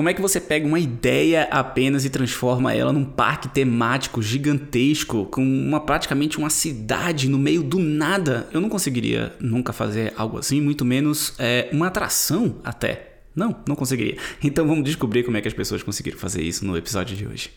Como 0.00 0.08
é 0.08 0.14
que 0.14 0.22
você 0.22 0.40
pega 0.40 0.66
uma 0.66 0.78
ideia 0.78 1.42
apenas 1.50 2.06
e 2.06 2.08
transforma 2.08 2.72
ela 2.72 2.90
num 2.90 3.04
parque 3.04 3.50
temático 3.50 4.22
gigantesco, 4.22 5.26
com 5.26 5.42
uma 5.42 5.78
praticamente 5.78 6.38
uma 6.38 6.48
cidade 6.48 7.28
no 7.28 7.38
meio 7.38 7.62
do 7.62 7.78
nada? 7.78 8.48
Eu 8.50 8.62
não 8.62 8.70
conseguiria 8.70 9.36
nunca 9.38 9.74
fazer 9.74 10.14
algo 10.16 10.38
assim, 10.38 10.58
muito 10.58 10.86
menos 10.86 11.34
é, 11.38 11.68
uma 11.70 11.88
atração 11.88 12.56
até. 12.64 13.18
Não, 13.36 13.54
não 13.68 13.76
conseguiria. 13.76 14.16
Então 14.42 14.66
vamos 14.66 14.84
descobrir 14.84 15.22
como 15.22 15.36
é 15.36 15.42
que 15.42 15.48
as 15.48 15.52
pessoas 15.52 15.82
conseguiram 15.82 16.18
fazer 16.18 16.40
isso 16.40 16.64
no 16.64 16.78
episódio 16.78 17.14
de 17.14 17.26
hoje. 17.26 17.50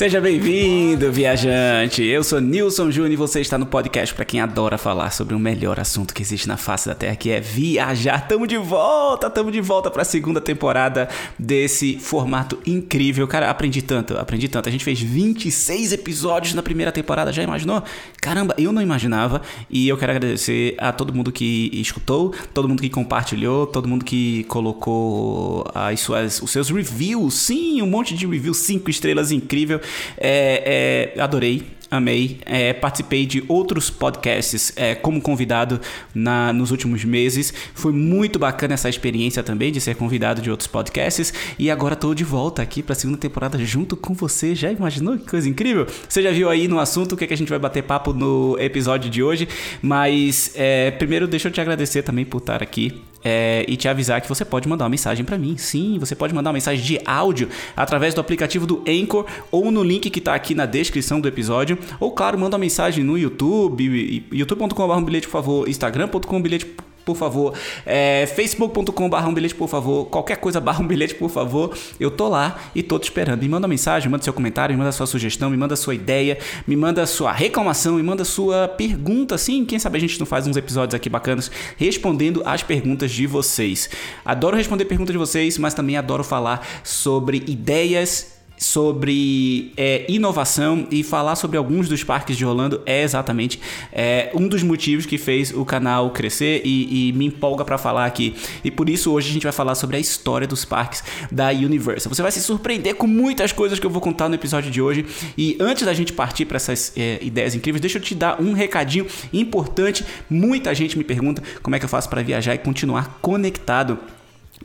Seja 0.00 0.18
bem-vindo, 0.18 1.12
viajante! 1.12 2.02
Eu 2.02 2.24
sou 2.24 2.40
Nilson 2.40 2.90
Júnior 2.90 3.12
e 3.12 3.16
você 3.16 3.42
está 3.42 3.58
no 3.58 3.66
podcast 3.66 4.14
para 4.14 4.24
quem 4.24 4.40
adora 4.40 4.78
falar 4.78 5.10
sobre 5.10 5.34
o 5.34 5.38
melhor 5.38 5.78
assunto 5.78 6.14
que 6.14 6.22
existe 6.22 6.48
na 6.48 6.56
face 6.56 6.88
da 6.88 6.94
Terra, 6.94 7.16
que 7.16 7.30
é 7.30 7.38
viajar. 7.38 8.26
Tamo 8.26 8.46
de 8.46 8.56
volta, 8.56 9.28
tamo 9.28 9.52
de 9.52 9.60
volta 9.60 9.90
para 9.90 10.00
a 10.00 10.04
segunda 10.06 10.40
temporada 10.40 11.06
desse 11.38 11.98
formato 11.98 12.58
incrível. 12.66 13.28
Cara, 13.28 13.50
aprendi 13.50 13.82
tanto, 13.82 14.16
aprendi 14.16 14.48
tanto. 14.48 14.70
A 14.70 14.72
gente 14.72 14.82
fez 14.82 14.98
26 14.98 15.92
episódios 15.92 16.54
na 16.54 16.62
primeira 16.62 16.90
temporada, 16.90 17.30
já 17.30 17.42
imaginou? 17.42 17.82
Caramba, 18.22 18.54
eu 18.56 18.72
não 18.72 18.80
imaginava 18.80 19.42
e 19.68 19.86
eu 19.86 19.98
quero 19.98 20.12
agradecer 20.12 20.76
a 20.78 20.92
todo 20.92 21.12
mundo 21.12 21.30
que 21.30 21.68
escutou, 21.74 22.34
todo 22.54 22.66
mundo 22.66 22.80
que 22.80 22.88
compartilhou, 22.88 23.66
todo 23.66 23.86
mundo 23.86 24.02
que 24.02 24.44
colocou 24.44 25.70
as 25.74 26.00
suas, 26.00 26.40
os 26.40 26.50
seus 26.50 26.70
reviews. 26.70 27.34
Sim, 27.34 27.82
um 27.82 27.86
monte 27.86 28.14
de 28.14 28.26
reviews, 28.26 28.56
5 28.56 28.88
estrelas 28.88 29.30
incrível. 29.30 29.78
É, 30.18 31.12
é, 31.16 31.20
adorei, 31.20 31.64
amei. 31.90 32.38
É, 32.46 32.72
participei 32.72 33.26
de 33.26 33.42
outros 33.48 33.90
podcasts 33.90 34.72
é, 34.76 34.94
como 34.94 35.20
convidado 35.20 35.80
na, 36.14 36.52
nos 36.52 36.70
últimos 36.70 37.04
meses. 37.04 37.52
Foi 37.74 37.92
muito 37.92 38.38
bacana 38.38 38.74
essa 38.74 38.88
experiência 38.88 39.42
também 39.42 39.72
de 39.72 39.80
ser 39.80 39.96
convidado 39.96 40.40
de 40.40 40.50
outros 40.50 40.68
podcasts. 40.68 41.34
E 41.58 41.70
agora 41.70 41.94
estou 41.94 42.14
de 42.14 42.24
volta 42.24 42.62
aqui 42.62 42.82
para 42.82 42.92
a 42.92 42.96
segunda 42.96 43.18
temporada 43.18 43.58
junto 43.64 43.96
com 43.96 44.14
você. 44.14 44.54
Já 44.54 44.70
imaginou 44.70 45.18
que 45.18 45.28
coisa 45.28 45.48
incrível? 45.48 45.86
Você 46.08 46.22
já 46.22 46.30
viu 46.30 46.48
aí 46.48 46.68
no 46.68 46.78
assunto 46.78 47.12
o 47.12 47.16
que, 47.16 47.24
é 47.24 47.26
que 47.26 47.34
a 47.34 47.36
gente 47.36 47.48
vai 47.48 47.58
bater 47.58 47.82
papo 47.82 48.12
no 48.12 48.56
episódio 48.60 49.10
de 49.10 49.22
hoje. 49.22 49.48
Mas 49.82 50.52
é, 50.54 50.90
primeiro 50.92 51.26
deixa 51.26 51.48
eu 51.48 51.52
te 51.52 51.60
agradecer 51.60 52.02
também 52.02 52.24
por 52.24 52.38
estar 52.38 52.62
aqui 52.62 53.02
é, 53.24 53.64
e 53.68 53.76
te 53.76 53.88
avisar 53.88 54.20
que 54.20 54.28
você 54.28 54.44
pode 54.44 54.68
mandar 54.68 54.84
uma 54.84 54.90
mensagem 54.90 55.24
para 55.24 55.38
mim. 55.38 55.56
Sim, 55.56 55.98
você 55.98 56.14
pode 56.14 56.34
mandar 56.34 56.50
uma 56.50 56.54
mensagem 56.54 56.84
de 56.84 57.00
áudio 57.04 57.48
através 57.76 58.14
do 58.14 58.20
aplicativo 58.20 58.66
do 58.66 58.82
Anchor 58.88 59.26
ou 59.50 59.70
no 59.70 59.82
link 59.82 60.10
que 60.10 60.18
está 60.18 60.34
aqui 60.34 60.54
na 60.54 60.66
descrição 60.66 61.20
do 61.20 61.28
episódio. 61.28 61.78
Ou, 61.98 62.12
claro, 62.12 62.38
manda 62.38 62.56
uma 62.56 62.60
mensagem 62.60 63.04
no 63.04 63.18
YouTube, 63.18 64.24
youtube.com.br 64.32 65.00
bilhete, 65.04 65.26
por 65.26 65.32
favor, 65.32 65.68
instagram.com 65.68 66.42
bilhete, 66.42 66.66
por 67.10 67.16
favor. 67.16 67.54
É, 67.84 68.26
facebook.com 68.34 69.08
barra 69.08 69.28
um 69.28 69.34
bilhete, 69.34 69.54
por 69.54 69.68
favor. 69.68 70.06
Qualquer 70.06 70.36
coisa 70.36 70.60
barra 70.60 70.82
um 70.82 70.86
bilhete, 70.86 71.14
por 71.14 71.28
favor. 71.28 71.76
Eu 71.98 72.10
tô 72.10 72.28
lá 72.28 72.58
e 72.74 72.82
tô 72.82 72.98
te 72.98 73.04
esperando. 73.04 73.42
Me 73.42 73.48
manda 73.48 73.66
mensagem, 73.66 74.08
manda 74.08 74.22
seu 74.22 74.32
comentário, 74.32 74.72
me 74.74 74.78
manda 74.78 74.92
sua 74.92 75.06
sugestão, 75.06 75.50
me 75.50 75.56
manda 75.56 75.74
sua 75.74 75.94
ideia, 75.94 76.38
me 76.66 76.76
manda 76.76 77.04
sua 77.06 77.32
reclamação, 77.32 77.96
me 77.96 78.02
manda 78.02 78.24
sua 78.24 78.68
pergunta. 78.68 79.36
Sim, 79.36 79.64
quem 79.64 79.78
sabe 79.78 79.98
a 79.98 80.00
gente 80.00 80.18
não 80.18 80.26
faz 80.26 80.46
uns 80.46 80.56
episódios 80.56 80.94
aqui 80.94 81.08
bacanas 81.08 81.50
respondendo 81.76 82.42
as 82.44 82.62
perguntas 82.62 83.10
de 83.10 83.26
vocês. 83.26 83.90
Adoro 84.24 84.56
responder 84.56 84.84
perguntas 84.84 85.12
de 85.12 85.18
vocês, 85.18 85.58
mas 85.58 85.74
também 85.74 85.96
adoro 85.96 86.22
falar 86.22 86.66
sobre 86.84 87.38
ideias 87.46 88.39
sobre 88.60 89.72
é, 89.74 90.04
inovação 90.06 90.86
e 90.90 91.02
falar 91.02 91.34
sobre 91.34 91.56
alguns 91.56 91.88
dos 91.88 92.04
parques 92.04 92.36
de 92.36 92.44
Orlando 92.44 92.82
é 92.84 93.02
exatamente 93.02 93.58
é, 93.90 94.30
um 94.34 94.46
dos 94.46 94.62
motivos 94.62 95.06
que 95.06 95.16
fez 95.16 95.50
o 95.50 95.64
canal 95.64 96.10
crescer 96.10 96.60
e, 96.62 97.08
e 97.08 97.12
me 97.14 97.24
empolga 97.24 97.64
para 97.64 97.78
falar 97.78 98.04
aqui. 98.04 98.36
E 98.62 98.70
por 98.70 98.90
isso 98.90 99.10
hoje 99.10 99.30
a 99.30 99.32
gente 99.32 99.44
vai 99.44 99.52
falar 99.52 99.74
sobre 99.74 99.96
a 99.96 99.98
história 99.98 100.46
dos 100.46 100.66
parques 100.66 101.02
da 101.32 101.48
Universal. 101.48 102.14
Você 102.14 102.20
vai 102.20 102.30
se 102.30 102.42
surpreender 102.42 102.96
com 102.96 103.06
muitas 103.06 103.50
coisas 103.50 103.78
que 103.78 103.86
eu 103.86 103.90
vou 103.90 104.02
contar 104.02 104.28
no 104.28 104.34
episódio 104.34 104.70
de 104.70 104.82
hoje. 104.82 105.06
E 105.38 105.56
antes 105.58 105.86
da 105.86 105.94
gente 105.94 106.12
partir 106.12 106.44
para 106.44 106.56
essas 106.56 106.92
é, 106.98 107.18
ideias 107.22 107.54
incríveis, 107.54 107.80
deixa 107.80 107.96
eu 107.96 108.02
te 108.02 108.14
dar 108.14 108.42
um 108.42 108.52
recadinho 108.52 109.06
importante. 109.32 110.04
Muita 110.28 110.74
gente 110.74 110.98
me 110.98 111.04
pergunta 111.04 111.42
como 111.62 111.74
é 111.76 111.78
que 111.78 111.86
eu 111.86 111.88
faço 111.88 112.10
para 112.10 112.22
viajar 112.22 112.54
e 112.54 112.58
continuar 112.58 113.18
conectado 113.22 113.98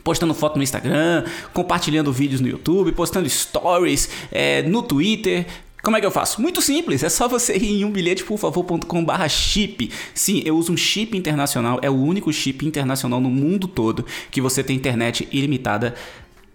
postando 0.05 0.35
foto 0.35 0.55
no 0.57 0.63
Instagram, 0.63 1.25
compartilhando 1.51 2.13
vídeos 2.13 2.39
no 2.39 2.47
YouTube, 2.47 2.91
postando 2.91 3.27
stories 3.27 4.07
é, 4.31 4.61
no 4.61 4.83
Twitter. 4.83 5.47
Como 5.81 5.97
é 5.97 5.99
que 5.99 6.05
eu 6.05 6.11
faço? 6.11 6.39
Muito 6.41 6.61
simples, 6.61 7.03
é 7.03 7.09
só 7.09 7.27
você 7.27 7.57
ir 7.57 7.81
em 7.81 7.85
umbilheteporfavor.com 7.85 9.05
chip. 9.27 9.91
Sim, 10.13 10.43
eu 10.45 10.55
uso 10.55 10.71
um 10.71 10.77
chip 10.77 11.17
internacional, 11.17 11.79
é 11.81 11.89
o 11.89 11.95
único 11.95 12.31
chip 12.31 12.65
internacional 12.67 13.19
no 13.19 13.31
mundo 13.31 13.67
todo 13.67 14.05
que 14.29 14.39
você 14.39 14.63
tem 14.63 14.75
internet 14.75 15.27
ilimitada 15.31 15.95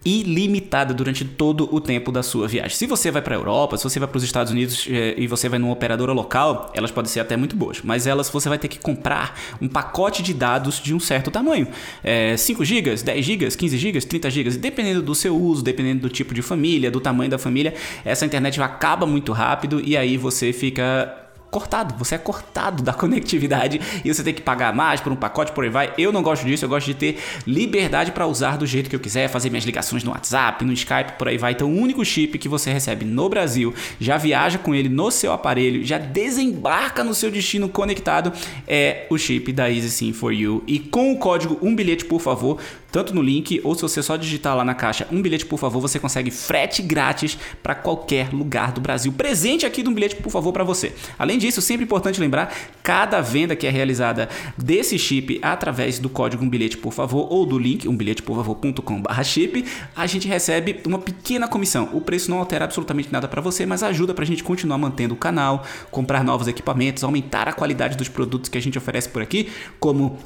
ilimitada 0.03 0.93
durante 0.93 1.23
todo 1.23 1.69
o 1.73 1.79
tempo 1.79 2.11
da 2.11 2.23
sua 2.23 2.47
viagem. 2.47 2.75
Se 2.75 2.87
você 2.87 3.11
vai 3.11 3.21
para 3.21 3.35
a 3.35 3.37
Europa, 3.37 3.77
se 3.77 3.83
você 3.83 3.99
vai 3.99 4.07
para 4.07 4.17
os 4.17 4.23
Estados 4.23 4.51
Unidos 4.51 4.87
é, 4.89 5.13
e 5.17 5.27
você 5.27 5.47
vai 5.47 5.59
numa 5.59 5.71
operadora 5.71 6.11
local, 6.11 6.71
elas 6.73 6.89
podem 6.89 7.09
ser 7.09 7.19
até 7.19 7.37
muito 7.37 7.55
boas, 7.55 7.81
mas 7.83 8.07
elas 8.07 8.29
você 8.29 8.49
vai 8.49 8.57
ter 8.57 8.67
que 8.67 8.79
comprar 8.79 9.39
um 9.61 9.67
pacote 9.67 10.23
de 10.23 10.33
dados 10.33 10.79
de 10.79 10.93
um 10.95 10.99
certo 10.99 11.29
tamanho. 11.29 11.67
É, 12.03 12.35
5 12.35 12.65
GB, 12.65 12.95
10 12.95 13.25
GB, 13.25 13.51
15 13.51 13.77
GB, 13.77 14.01
30 14.01 14.29
GB, 14.29 14.49
dependendo 14.57 15.01
do 15.01 15.13
seu 15.13 15.35
uso, 15.37 15.63
dependendo 15.63 16.01
do 16.01 16.09
tipo 16.09 16.33
de 16.33 16.41
família, 16.41 16.89
do 16.89 16.99
tamanho 16.99 17.29
da 17.29 17.37
família, 17.37 17.73
essa 18.03 18.25
internet 18.25 18.59
acaba 18.61 19.05
muito 19.05 19.31
rápido 19.31 19.81
e 19.83 19.95
aí 19.95 20.17
você 20.17 20.51
fica 20.51 21.20
cortado, 21.51 21.93
você 21.97 22.15
é 22.15 22.17
cortado 22.17 22.81
da 22.81 22.93
conectividade 22.95 23.79
e 24.03 24.11
você 24.11 24.23
tem 24.23 24.33
que 24.33 24.41
pagar 24.41 24.73
mais 24.73 25.01
por 25.01 25.11
um 25.11 25.15
pacote, 25.15 25.51
por 25.51 25.65
aí 25.65 25.69
vai. 25.69 25.93
Eu 25.97 26.11
não 26.11 26.23
gosto 26.23 26.45
disso, 26.45 26.63
eu 26.65 26.69
gosto 26.69 26.87
de 26.87 26.93
ter 26.93 27.19
liberdade 27.45 28.11
para 28.11 28.25
usar 28.25 28.57
do 28.57 28.65
jeito 28.65 28.89
que 28.89 28.95
eu 28.95 28.99
quiser, 28.99 29.27
fazer 29.27 29.49
minhas 29.49 29.65
ligações 29.65 30.03
no 30.03 30.11
WhatsApp, 30.11 30.63
no 30.63 30.71
Skype, 30.71 31.13
por 31.17 31.27
aí 31.27 31.37
vai. 31.37 31.51
Então, 31.51 31.69
o 31.69 31.77
único 31.77 32.03
chip 32.05 32.39
que 32.39 32.47
você 32.47 32.71
recebe 32.71 33.03
no 33.03 33.27
Brasil, 33.27 33.73
já 33.99 34.17
viaja 34.17 34.57
com 34.57 34.73
ele 34.73 34.87
no 34.87 35.11
seu 35.11 35.33
aparelho, 35.33 35.83
já 35.83 35.97
desembarca 35.97 37.03
no 37.03 37.13
seu 37.13 37.29
destino 37.29 37.67
conectado, 37.67 38.31
é 38.65 39.05
o 39.09 39.17
chip 39.17 39.51
da 39.51 39.69
Easy 39.69 39.89
Sim 39.89 40.13
for 40.13 40.33
You. 40.33 40.63
E 40.65 40.79
com 40.79 41.11
o 41.11 41.17
código 41.17 41.59
um 41.61 41.75
bilhete, 41.75 42.05
por 42.05 42.21
favor, 42.21 42.59
tanto 42.91 43.13
no 43.15 43.21
link 43.21 43.61
ou 43.63 43.73
se 43.75 43.81
você 43.81 44.03
só 44.03 44.15
digitar 44.15 44.55
lá 44.55 44.65
na 44.65 44.73
caixa 44.73 45.07
um 45.11 45.21
bilhete 45.21 45.45
por 45.45 45.57
favor, 45.57 45.79
você 45.79 45.99
consegue 45.99 46.29
frete 46.29 46.81
grátis 46.81 47.37
para 47.63 47.73
qualquer 47.73 48.33
lugar 48.33 48.71
do 48.71 48.81
Brasil. 48.81 49.11
Presente 49.13 49.65
aqui 49.65 49.81
de 49.81 49.89
um 49.89 49.93
bilhete 49.93 50.17
por 50.17 50.31
favor 50.31 50.51
para 50.51 50.63
você. 50.63 50.93
Além 51.17 51.37
disso, 51.37 51.61
sempre 51.61 51.85
importante 51.85 52.19
lembrar, 52.19 52.53
cada 52.83 53.21
venda 53.21 53.55
que 53.55 53.65
é 53.65 53.69
realizada 53.69 54.29
desse 54.57 54.97
chip 54.99 55.39
através 55.41 55.99
do 55.99 56.09
código 56.09 56.43
um 56.43 56.49
bilhete 56.49 56.77
por 56.77 56.91
favor 56.91 57.31
ou 57.31 57.45
do 57.45 57.57
link 57.57 57.87
um 57.87 57.95
bilhete 57.95 58.21
por 58.21 58.35
favor.com/chip, 58.35 59.65
a 59.95 60.07
gente 60.07 60.27
recebe 60.27 60.81
uma 60.85 60.99
pequena 60.99 61.47
comissão. 61.47 61.89
O 61.93 62.01
preço 62.01 62.29
não 62.29 62.39
altera 62.39 62.65
absolutamente 62.65 63.11
nada 63.11 63.27
para 63.27 63.41
você, 63.41 63.65
mas 63.65 63.83
ajuda 63.83 64.13
para 64.13 64.23
a 64.23 64.27
gente 64.27 64.43
continuar 64.43 64.77
mantendo 64.77 65.13
o 65.13 65.17
canal, 65.17 65.63
comprar 65.89 66.23
novos 66.23 66.47
equipamentos, 66.47 67.03
aumentar 67.03 67.47
a 67.47 67.53
qualidade 67.53 67.95
dos 67.95 68.09
produtos 68.09 68.49
que 68.49 68.57
a 68.57 68.61
gente 68.61 68.77
oferece 68.77 69.09
por 69.09 69.21
aqui, 69.21 69.49
como 69.79 70.19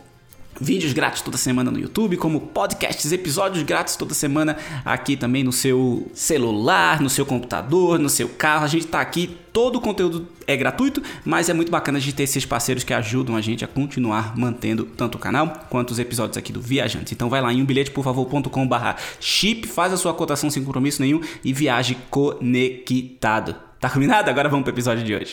Vídeos 0.60 0.94
grátis 0.94 1.22
toda 1.22 1.38
semana 1.38 1.70
no 1.70 1.78
YouTube, 1.78 2.16
como 2.16 2.40
podcasts, 2.40 3.12
episódios 3.12 3.64
grátis 3.64 3.96
toda 3.96 4.14
semana 4.14 4.56
aqui 4.86 5.18
também 5.18 5.44
no 5.44 5.52
seu 5.52 6.10
celular, 6.14 7.02
no 7.02 7.10
seu 7.10 7.26
computador, 7.26 8.00
no 8.00 8.08
seu 8.08 8.30
carro. 8.30 8.64
A 8.64 8.68
gente 8.68 8.86
está 8.86 9.02
aqui, 9.02 9.38
todo 9.52 9.78
o 9.78 9.82
conteúdo 9.82 10.28
é 10.48 10.56
gratuito, 10.56 11.04
mas 11.26 11.50
é 11.50 11.54
muito 11.54 11.72
bacana 11.72 12.00
de 12.00 12.14
ter 12.14 12.24
esses 12.24 12.46
parceiros 12.46 12.84
que 12.84 12.94
ajudam 12.94 13.36
a 13.36 13.42
gente 13.42 13.66
a 13.66 13.68
continuar 13.68 14.38
mantendo 14.38 14.86
tanto 14.86 15.16
o 15.16 15.20
canal 15.20 15.66
quanto 15.70 15.92
os 15.92 16.00
episódios 16.00 16.38
aqui 16.38 16.54
do 16.54 16.62
Viajantes. 16.62 17.12
Então 17.12 17.30
vai 17.30 17.42
lá 17.42 17.52
em 17.52 17.62
umbilheteporfavor.com/barra 17.62 18.96
chip, 19.20 19.68
faz 19.68 19.92
a 19.92 19.98
sua 19.98 20.14
cotação 20.14 20.50
sem 20.50 20.64
compromisso 20.64 21.02
nenhum 21.02 21.20
e 21.44 21.52
viaje 21.52 21.98
conectado. 22.10 23.56
Tá 23.80 23.90
combinado? 23.90 24.30
Agora 24.30 24.48
vamos 24.48 24.64
para 24.64 24.72
o 24.72 24.74
episódio 24.74 25.04
de 25.04 25.14
hoje. 25.14 25.32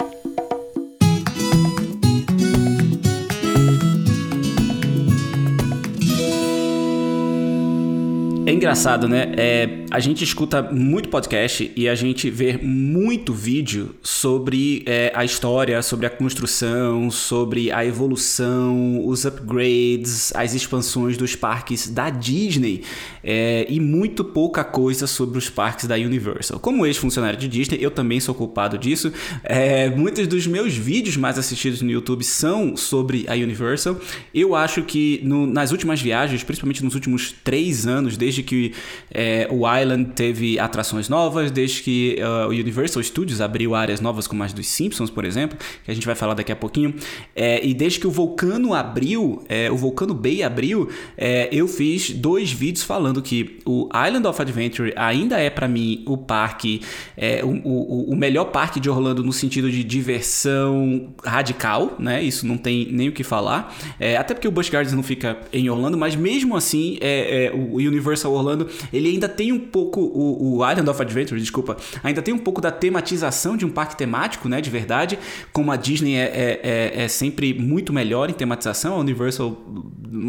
Engraçado, 8.53 9.09
né? 9.09 9.33
É, 9.37 9.69
a 9.91 10.01
gente 10.01 10.25
escuta 10.25 10.63
muito 10.63 11.09
podcast 11.09 11.71
e 11.77 11.89
a 11.89 11.95
gente 11.95 12.31
vê 12.31 12.57
muito 12.57 13.33
vídeo 13.33 13.95
sobre 14.03 14.83
é, 14.87 15.13
a 15.15 15.25
história, 15.25 15.81
sobre 15.83 16.07
a 16.07 16.11
construção, 16.11 17.11
sobre 17.11 17.71
a 17.71 17.85
evolução, 17.85 19.07
os 19.07 19.25
upgrades, 19.25 20.33
as 20.35 20.55
expansões 20.55 21.17
dos 21.17 21.37
parques 21.37 21.89
da 21.89 22.11
Disney 22.11 22.83
é, 23.23 23.67
e 23.69 23.79
muito 23.81 24.25
pouca 24.25 24.65
coisa 24.65 25.07
sobre 25.07 25.39
os 25.39 25.49
parques 25.49 25.87
da 25.87 25.95
Universal. 25.95 26.59
Como 26.59 26.87
ex-funcionário 26.87 27.39
de 27.39 27.49
Disney, 27.49 27.79
eu 27.81 27.91
também 27.91 28.21
sou 28.21 28.35
culpado 28.35 28.79
disso. 28.79 29.13
É, 29.45 29.91
muitos 29.91 30.27
dos 30.27 30.47
meus 30.47 30.75
vídeos 30.75 31.17
mais 31.17 31.39
assistidos 31.39 31.83
no 31.83 31.91
YouTube 31.91 32.25
são 32.25 32.77
sobre 32.77 33.25
a 33.29 33.35
Universal. 33.35 33.99
Eu 34.35 34.55
acho 34.55 34.83
que 34.83 35.21
no, 35.23 35.47
nas 35.47 35.71
últimas 35.71 36.01
viagens, 36.01 36.43
principalmente 36.43 36.85
nos 36.85 36.95
últimos 36.95 37.35
três 37.45 37.87
anos, 37.87 38.17
desde 38.17 38.42
desde 38.43 38.45
que 38.45 38.73
é, 39.11 39.49
o 39.51 39.63
Island 39.73 40.13
teve 40.15 40.59
atrações 40.59 41.09
novas, 41.09 41.51
desde 41.51 41.83
que 41.83 42.19
uh, 42.19 42.49
o 42.49 42.51
Universal 42.51 43.03
Studios 43.03 43.41
abriu 43.41 43.75
áreas 43.75 44.01
novas 44.01 44.27
como 44.27 44.43
as 44.43 44.53
dos 44.53 44.67
Simpsons, 44.67 45.11
por 45.11 45.25
exemplo, 45.25 45.57
que 45.85 45.91
a 45.91 45.95
gente 45.95 46.07
vai 46.07 46.15
falar 46.15 46.35
daqui 46.35 46.53
a 46.53 46.57
pouquinho, 46.57 46.95
é, 47.35 47.65
e 47.65 47.73
desde 47.73 48.01
que 48.01 48.07
o 48.07 48.11
Vulcano 48.11 48.75
abriu, 48.75 49.43
é, 49.49 49.71
o 49.71 49.77
Vulcano 49.77 50.15
Bay 50.15 50.43
abriu, 50.43 50.89
é, 51.17 51.49
eu 51.53 51.69
fiz 51.69 52.11
dois 52.11 52.51
vídeos 52.51 52.85
falando 52.85 53.23
que 53.23 53.61
o 53.65 53.89
Island 53.95 54.27
of 54.27 54.41
Adventure 54.41 54.93
ainda 54.97 55.39
é 55.39 55.49
para 55.49 55.69
mim 55.69 56.03
o 56.07 56.17
parque, 56.17 56.83
é, 57.17 57.45
o, 57.45 57.49
o, 57.49 58.13
o 58.13 58.17
melhor 58.17 58.47
parque 58.47 58.81
de 58.81 58.91
Orlando 58.91 59.23
no 59.23 59.33
sentido 59.33 59.71
de 59.71 59.85
diversão 59.85 61.15
radical, 61.25 61.97
né? 61.99 62.23
Isso 62.23 62.47
não 62.47 62.57
tem 62.57 62.89
nem 62.91 63.09
o 63.09 63.13
que 63.13 63.23
falar. 63.23 63.75
É, 63.99 64.17
até 64.17 64.35
porque 64.35 64.49
o 64.49 64.51
Busch 64.51 64.71
Gardens 64.71 64.95
não 64.95 65.03
fica 65.03 65.39
em 65.53 65.69
Orlando, 65.69 65.97
mas 65.97 66.17
mesmo 66.17 66.57
assim, 66.57 66.99
é, 67.01 67.47
é, 67.47 67.53
o 67.53 67.77
Universal 67.77 68.32
Universal 68.33 68.35
Orlando, 68.35 68.69
ele 68.93 69.09
ainda 69.09 69.29
tem 69.29 69.53
um 69.53 69.59
pouco, 69.59 70.01
o, 70.01 70.59
o 70.59 70.69
Island 70.69 70.89
of 70.89 71.01
Adventure, 71.01 71.41
desculpa, 71.41 71.77
ainda 72.03 72.23
tem 72.23 72.33
um 72.33 72.39
pouco 72.39 72.61
da 72.61 72.71
tematização 72.71 73.57
de 73.57 73.65
um 73.65 73.71
parque 73.71 73.97
temático, 73.97 74.49
né, 74.49 74.61
de 74.61 74.71
verdade, 74.71 75.19
como 75.53 75.71
a 75.71 75.77
Disney 75.77 76.15
é, 76.15 76.23
é, 76.23 76.61
é, 76.63 77.03
é 77.05 77.09
sempre 77.09 77.55
muito 77.55 77.93
melhor 77.93 78.31
em 78.31 78.33
tematização, 78.33 78.95
a 78.95 78.99
Universal 78.99 79.57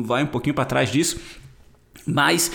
vai 0.03 0.23
um 0.23 0.27
pouquinho 0.27 0.53
para 0.53 0.65
trás 0.65 0.91
disso, 0.91 1.19
mas 2.05 2.51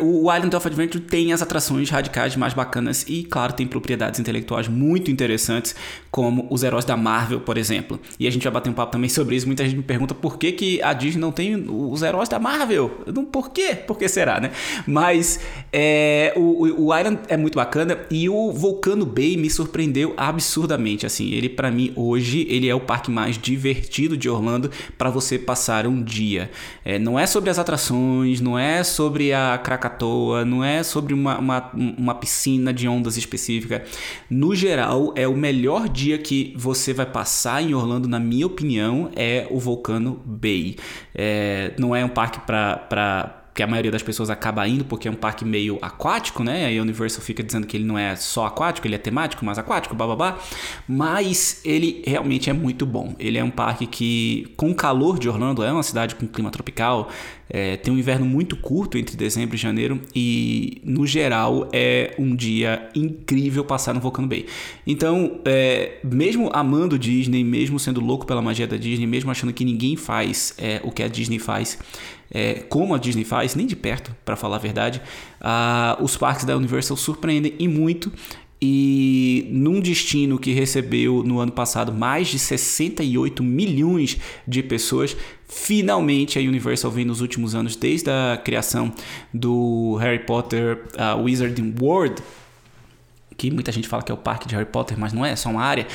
o 0.00 0.32
Island 0.32 0.54
of 0.54 0.66
Adventure 0.66 1.02
tem 1.02 1.32
as 1.32 1.42
atrações 1.42 1.90
radicais 1.90 2.36
mais 2.36 2.54
bacanas 2.54 3.04
e, 3.08 3.24
claro, 3.24 3.52
tem 3.52 3.66
propriedades 3.66 4.20
intelectuais 4.20 4.68
muito 4.68 5.10
interessantes, 5.10 5.74
como 6.10 6.46
os 6.50 6.62
heróis 6.62 6.84
da 6.84 6.96
Marvel, 6.96 7.40
por 7.40 7.56
exemplo. 7.56 7.98
E 8.18 8.26
a 8.26 8.30
gente 8.30 8.42
vai 8.42 8.52
bater 8.52 8.70
um 8.70 8.74
papo 8.74 8.92
também 8.92 9.08
sobre 9.08 9.36
isso. 9.36 9.46
Muita 9.46 9.64
gente 9.64 9.76
me 9.76 9.82
pergunta 9.82 10.14
por 10.14 10.38
que, 10.38 10.52
que 10.52 10.82
a 10.82 10.92
Disney 10.92 11.20
não 11.20 11.32
tem 11.32 11.64
os 11.68 12.02
heróis 12.02 12.28
da 12.28 12.38
Marvel. 12.38 13.04
Não, 13.12 13.24
por 13.24 13.50
quê? 13.50 13.74
Por 13.74 13.96
que 13.98 14.08
será, 14.08 14.40
né? 14.40 14.50
Mas 14.86 15.40
é, 15.72 16.32
o, 16.36 16.86
o 16.86 16.96
Island 16.96 17.20
é 17.28 17.36
muito 17.36 17.56
bacana 17.56 17.98
e 18.10 18.28
o 18.28 18.52
Volcano 18.52 19.06
Bay 19.06 19.36
me 19.36 19.48
surpreendeu 19.48 20.14
absurdamente. 20.16 21.06
Assim, 21.06 21.30
ele 21.30 21.48
para 21.48 21.70
mim 21.70 21.92
hoje 21.96 22.46
ele 22.48 22.68
é 22.68 22.74
o 22.74 22.80
parque 22.80 23.10
mais 23.10 23.38
divertido 23.38 24.16
de 24.16 24.28
Orlando 24.28 24.70
para 24.96 25.10
você 25.10 25.38
passar 25.38 25.86
um 25.86 26.02
dia. 26.02 26.50
É, 26.84 26.98
não 26.98 27.18
é 27.18 27.26
sobre 27.26 27.50
as 27.50 27.58
atrações, 27.58 28.40
não 28.40 28.57
é 28.57 28.57
sobre 28.82 29.32
a 29.32 29.58
Krakatoa, 29.58 30.44
não 30.44 30.64
é 30.64 30.82
sobre 30.82 31.14
uma, 31.14 31.38
uma, 31.38 31.70
uma 31.74 32.14
piscina 32.14 32.72
de 32.72 32.88
ondas 32.88 33.16
específica. 33.16 33.84
No 34.30 34.54
geral, 34.54 35.12
é 35.16 35.26
o 35.26 35.36
melhor 35.36 35.88
dia 35.88 36.18
que 36.18 36.52
você 36.56 36.92
vai 36.92 37.06
passar 37.06 37.62
em 37.62 37.74
Orlando, 37.74 38.08
na 38.08 38.18
minha 38.18 38.46
opinião, 38.46 39.10
é 39.14 39.46
o 39.50 39.58
Volcano 39.58 40.20
Bay. 40.24 40.76
É, 41.14 41.72
não 41.78 41.94
é 41.94 42.04
um 42.04 42.08
parque 42.08 42.40
para 42.40 43.37
que 43.58 43.62
a 43.64 43.66
maioria 43.66 43.90
das 43.90 44.04
pessoas 44.04 44.30
acaba 44.30 44.68
indo 44.68 44.84
porque 44.84 45.08
é 45.08 45.10
um 45.10 45.16
parque 45.16 45.44
meio 45.44 45.80
aquático, 45.82 46.44
né? 46.44 46.78
A 46.78 46.80
Universal 46.80 47.20
fica 47.20 47.42
dizendo 47.42 47.66
que 47.66 47.76
ele 47.76 47.82
não 47.82 47.98
é 47.98 48.14
só 48.14 48.46
aquático, 48.46 48.86
ele 48.86 48.94
é 48.94 48.98
temático, 48.98 49.44
mas 49.44 49.58
aquático, 49.58 49.96
bababá. 49.96 50.38
Mas 50.86 51.60
ele 51.64 52.00
realmente 52.06 52.48
é 52.48 52.52
muito 52.52 52.86
bom. 52.86 53.16
Ele 53.18 53.36
é 53.36 53.42
um 53.42 53.50
parque 53.50 53.84
que, 53.84 54.46
com 54.56 54.70
o 54.70 54.74
calor 54.76 55.18
de 55.18 55.28
Orlando, 55.28 55.64
é 55.64 55.72
uma 55.72 55.82
cidade 55.82 56.14
com 56.14 56.24
clima 56.28 56.52
tropical, 56.52 57.10
é, 57.50 57.76
tem 57.76 57.92
um 57.92 57.98
inverno 57.98 58.26
muito 58.26 58.56
curto 58.56 58.96
entre 58.98 59.16
dezembro 59.16 59.56
e 59.56 59.58
janeiro 59.58 60.00
e, 60.14 60.80
no 60.84 61.06
geral, 61.06 61.68
é 61.72 62.14
um 62.18 62.36
dia 62.36 62.88
incrível 62.94 63.64
passar 63.64 63.94
no 63.94 64.00
Volcano 64.00 64.28
Bay. 64.28 64.46
Então, 64.86 65.40
é, 65.44 65.98
mesmo 66.04 66.50
amando 66.52 66.98
Disney, 66.98 67.42
mesmo 67.42 67.78
sendo 67.80 68.00
louco 68.00 68.26
pela 68.26 68.42
magia 68.42 68.66
da 68.66 68.76
Disney, 68.76 69.06
mesmo 69.06 69.30
achando 69.30 69.52
que 69.52 69.64
ninguém 69.64 69.96
faz 69.96 70.54
é, 70.58 70.80
o 70.84 70.92
que 70.92 71.02
a 71.02 71.08
Disney 71.08 71.38
faz, 71.38 71.78
é, 72.30 72.54
como 72.68 72.94
a 72.94 72.98
Disney 72.98 73.24
faz, 73.24 73.54
nem 73.54 73.66
de 73.66 73.76
perto, 73.76 74.14
para 74.24 74.36
falar 74.36 74.56
a 74.56 74.60
verdade. 74.60 75.00
Ah, 75.40 75.96
os 76.00 76.16
parques 76.16 76.44
da 76.44 76.56
Universal 76.56 76.96
surpreendem 76.96 77.54
e 77.58 77.68
muito. 77.68 78.12
E 78.60 79.46
num 79.52 79.80
destino 79.80 80.36
que 80.36 80.52
recebeu 80.52 81.22
no 81.22 81.38
ano 81.38 81.52
passado 81.52 81.92
mais 81.92 82.26
de 82.26 82.40
68 82.40 83.40
milhões 83.42 84.18
de 84.48 84.64
pessoas, 84.64 85.16
finalmente 85.46 86.38
a 86.38 86.42
Universal 86.42 86.90
vem 86.90 87.04
nos 87.04 87.20
últimos 87.20 87.54
anos, 87.54 87.76
desde 87.76 88.10
a 88.10 88.36
criação 88.36 88.92
do 89.32 89.94
Harry 90.00 90.18
Potter 90.18 90.86
uh, 90.94 91.22
Wizarding 91.22 91.72
World, 91.80 92.20
que 93.38 93.52
muita 93.52 93.70
gente 93.70 93.86
fala 93.86 94.02
que 94.02 94.10
é 94.10 94.14
o 94.14 94.18
parque 94.18 94.48
de 94.48 94.56
Harry 94.56 94.66
Potter, 94.66 94.98
mas 94.98 95.12
não 95.12 95.24
é, 95.24 95.30
é 95.30 95.36
só 95.36 95.48
uma 95.48 95.62
área. 95.62 95.86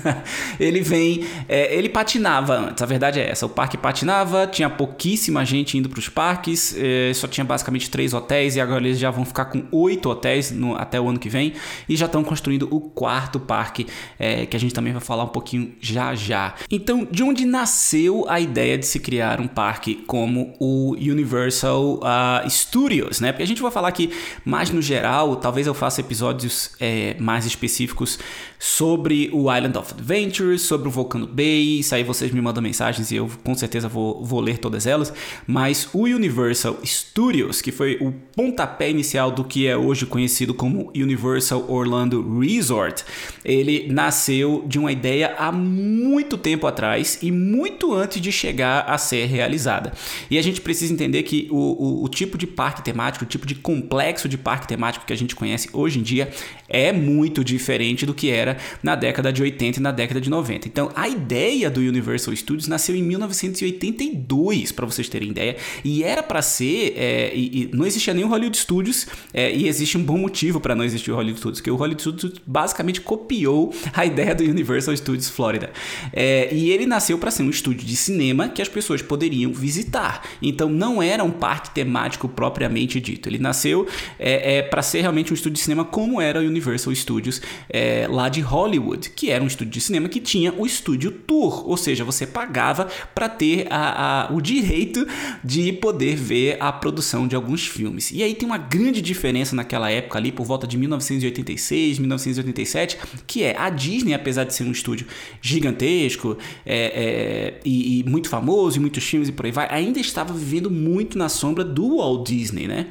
ele 0.60 0.82
vem, 0.82 1.24
é, 1.48 1.74
ele 1.74 1.88
patinava 1.88 2.54
antes, 2.54 2.82
a 2.82 2.86
verdade 2.86 3.18
é 3.18 3.30
essa. 3.30 3.46
O 3.46 3.48
parque 3.48 3.78
patinava, 3.78 4.46
tinha 4.46 4.68
pouquíssima 4.68 5.42
gente 5.42 5.78
indo 5.78 5.88
para 5.88 5.98
os 5.98 6.10
parques, 6.10 6.76
é, 6.78 7.10
só 7.14 7.26
tinha 7.26 7.46
basicamente 7.46 7.88
três 7.88 8.12
hotéis 8.12 8.56
e 8.56 8.60
agora 8.60 8.84
eles 8.84 8.98
já 8.98 9.10
vão 9.10 9.24
ficar 9.24 9.46
com 9.46 9.64
oito 9.72 10.10
hotéis 10.10 10.50
no, 10.50 10.76
até 10.76 11.00
o 11.00 11.08
ano 11.08 11.18
que 11.18 11.30
vem 11.30 11.54
e 11.88 11.96
já 11.96 12.04
estão 12.04 12.22
construindo 12.22 12.68
o 12.70 12.78
quarto 12.78 13.40
parque, 13.40 13.86
é, 14.18 14.44
que 14.44 14.54
a 14.54 14.60
gente 14.60 14.74
também 14.74 14.92
vai 14.92 15.00
falar 15.00 15.24
um 15.24 15.28
pouquinho 15.28 15.72
já 15.80 16.14
já. 16.14 16.54
Então, 16.70 17.08
de 17.10 17.22
onde 17.22 17.46
nasceu 17.46 18.26
a 18.28 18.38
ideia 18.38 18.76
de 18.76 18.84
se 18.84 19.00
criar 19.00 19.40
um 19.40 19.48
parque 19.48 19.94
como 20.06 20.52
o 20.60 20.92
Universal 20.92 22.00
uh, 22.00 22.50
Studios, 22.50 23.18
né? 23.18 23.32
Porque 23.32 23.44
a 23.44 23.46
gente 23.46 23.62
vai 23.62 23.70
falar 23.70 23.88
aqui 23.88 24.10
mais 24.44 24.68
no 24.68 24.82
geral, 24.82 25.36
talvez 25.36 25.66
eu 25.66 25.72
faça 25.72 26.02
episódios 26.02 26.81
é, 26.82 27.16
mais 27.20 27.46
específicos 27.46 28.18
sobre 28.62 29.28
o 29.32 29.52
Island 29.52 29.76
of 29.76 29.92
Adventures, 29.92 30.62
sobre 30.62 30.86
o 30.86 30.90
Volcano 30.90 31.26
Bay. 31.26 31.80
Isso 31.80 31.96
aí 31.96 32.04
vocês 32.04 32.30
me 32.30 32.40
mandam 32.40 32.62
mensagens 32.62 33.10
e 33.10 33.16
eu 33.16 33.28
com 33.42 33.56
certeza 33.56 33.88
vou, 33.88 34.24
vou 34.24 34.38
ler 34.38 34.58
todas 34.58 34.86
elas. 34.86 35.12
Mas 35.44 35.88
o 35.92 36.04
Universal 36.04 36.78
Studios, 36.84 37.60
que 37.60 37.72
foi 37.72 37.98
o 38.00 38.12
pontapé 38.36 38.88
inicial 38.88 39.32
do 39.32 39.42
que 39.42 39.66
é 39.66 39.76
hoje 39.76 40.06
conhecido 40.06 40.54
como 40.54 40.92
Universal 40.94 41.68
Orlando 41.68 42.38
Resort, 42.38 43.04
ele 43.44 43.88
nasceu 43.90 44.62
de 44.64 44.78
uma 44.78 44.92
ideia 44.92 45.34
há 45.36 45.50
muito 45.50 46.38
tempo 46.38 46.64
atrás 46.64 47.18
e 47.20 47.32
muito 47.32 47.92
antes 47.92 48.22
de 48.22 48.30
chegar 48.30 48.88
a 48.88 48.96
ser 48.96 49.26
realizada. 49.26 49.92
E 50.30 50.38
a 50.38 50.42
gente 50.42 50.60
precisa 50.60 50.92
entender 50.92 51.24
que 51.24 51.48
o, 51.50 51.56
o, 51.56 52.04
o 52.04 52.08
tipo 52.08 52.38
de 52.38 52.46
parque 52.46 52.84
temático, 52.84 53.24
o 53.24 53.28
tipo 53.28 53.44
de 53.44 53.56
complexo 53.56 54.28
de 54.28 54.38
parque 54.38 54.68
temático 54.68 55.04
que 55.04 55.12
a 55.12 55.16
gente 55.16 55.34
conhece 55.34 55.68
hoje 55.72 55.98
em 55.98 56.02
dia 56.02 56.30
é 56.68 56.92
muito 56.92 57.42
diferente 57.42 58.06
do 58.06 58.14
que 58.14 58.30
era 58.30 58.51
na 58.82 58.94
década 58.94 59.32
de 59.32 59.42
80 59.42 59.78
e 59.78 59.82
na 59.82 59.90
década 59.90 60.20
de 60.20 60.30
90. 60.30 60.68
Então, 60.68 60.90
a 60.94 61.08
ideia 61.08 61.70
do 61.70 61.80
Universal 61.80 62.34
Studios 62.34 62.68
nasceu 62.68 62.94
em 62.94 63.02
1982, 63.02 64.72
para 64.72 64.86
vocês 64.86 65.08
terem 65.08 65.30
ideia, 65.30 65.56
e 65.84 66.02
era 66.02 66.22
para 66.22 66.42
ser. 66.42 66.94
É, 66.96 67.32
e, 67.34 67.62
e 67.62 67.70
não 67.72 67.86
existia 67.86 68.12
o 68.12 68.28
Hollywood 68.28 68.56
Studios, 68.56 69.06
é, 69.32 69.54
e 69.54 69.68
existe 69.68 69.96
um 69.96 70.02
bom 70.02 70.18
motivo 70.18 70.60
para 70.60 70.74
não 70.74 70.84
existir 70.84 71.10
o 71.10 71.14
Hollywood 71.14 71.38
Studios, 71.38 71.60
que 71.60 71.70
o 71.70 71.76
Hollywood 71.76 72.02
Studios 72.02 72.40
basicamente 72.46 73.00
copiou 73.00 73.72
a 73.92 74.04
ideia 74.04 74.34
do 74.34 74.44
Universal 74.44 74.96
Studios 74.96 75.28
Florida. 75.28 75.70
É, 76.12 76.52
e 76.54 76.70
ele 76.70 76.86
nasceu 76.86 77.18
para 77.18 77.30
ser 77.30 77.42
um 77.42 77.50
estúdio 77.50 77.86
de 77.86 77.96
cinema 77.96 78.48
que 78.48 78.60
as 78.60 78.68
pessoas 78.68 79.02
poderiam 79.02 79.52
visitar. 79.52 80.22
Então, 80.40 80.68
não 80.68 81.02
era 81.02 81.24
um 81.24 81.30
parque 81.30 81.70
temático 81.70 82.28
propriamente 82.28 83.00
dito. 83.00 83.28
Ele 83.28 83.38
nasceu 83.38 83.86
é, 84.18 84.58
é 84.58 84.62
para 84.62 84.82
ser 84.82 85.00
realmente 85.00 85.32
um 85.32 85.34
estúdio 85.34 85.54
de 85.54 85.60
cinema 85.60 85.84
como 85.84 86.20
era 86.20 86.40
o 86.40 86.42
Universal 86.42 86.94
Studios 86.94 87.40
é, 87.68 88.06
lá 88.08 88.28
de 88.28 88.40
Hollywood, 88.42 89.10
que 89.10 89.30
era 89.30 89.42
um 89.42 89.46
estúdio 89.46 89.72
de 89.72 89.80
cinema 89.80 90.08
que 90.08 90.20
tinha 90.20 90.52
o 90.52 90.66
estúdio 90.66 91.10
tour, 91.10 91.68
ou 91.68 91.76
seja, 91.76 92.04
você 92.04 92.26
pagava 92.26 92.88
para 93.14 93.28
ter 93.28 93.66
a, 93.70 94.26
a, 94.28 94.32
o 94.32 94.40
direito 94.40 95.06
de 95.42 95.72
poder 95.72 96.16
ver 96.16 96.56
a 96.60 96.72
produção 96.72 97.26
de 97.26 97.34
alguns 97.34 97.66
filmes. 97.66 98.10
E 98.10 98.22
aí 98.22 98.34
tem 98.34 98.46
uma 98.46 98.58
grande 98.58 99.00
diferença 99.00 99.54
naquela 99.56 99.90
época 99.90 100.18
ali, 100.18 100.30
por 100.30 100.44
volta 100.44 100.66
de 100.66 100.76
1986, 100.76 101.98
1987, 101.98 102.98
que 103.26 103.42
é 103.42 103.56
a 103.56 103.70
Disney, 103.70 104.14
apesar 104.14 104.44
de 104.44 104.54
ser 104.54 104.64
um 104.64 104.72
estúdio 104.72 105.06
gigantesco 105.40 106.36
é, 106.64 106.76
é, 106.76 107.60
e, 107.64 108.00
e 108.00 108.04
muito 108.04 108.28
famoso, 108.28 108.76
e 108.76 108.80
muitos 108.80 109.04
filmes 109.04 109.28
e 109.28 109.32
por 109.32 109.46
aí 109.46 109.52
vai, 109.52 109.68
ainda 109.70 110.00
estava 110.00 110.32
vivendo 110.32 110.70
muito 110.70 111.16
na 111.16 111.28
sombra 111.28 111.64
do 111.64 111.96
Walt 111.96 112.26
Disney, 112.26 112.66
né? 112.66 112.86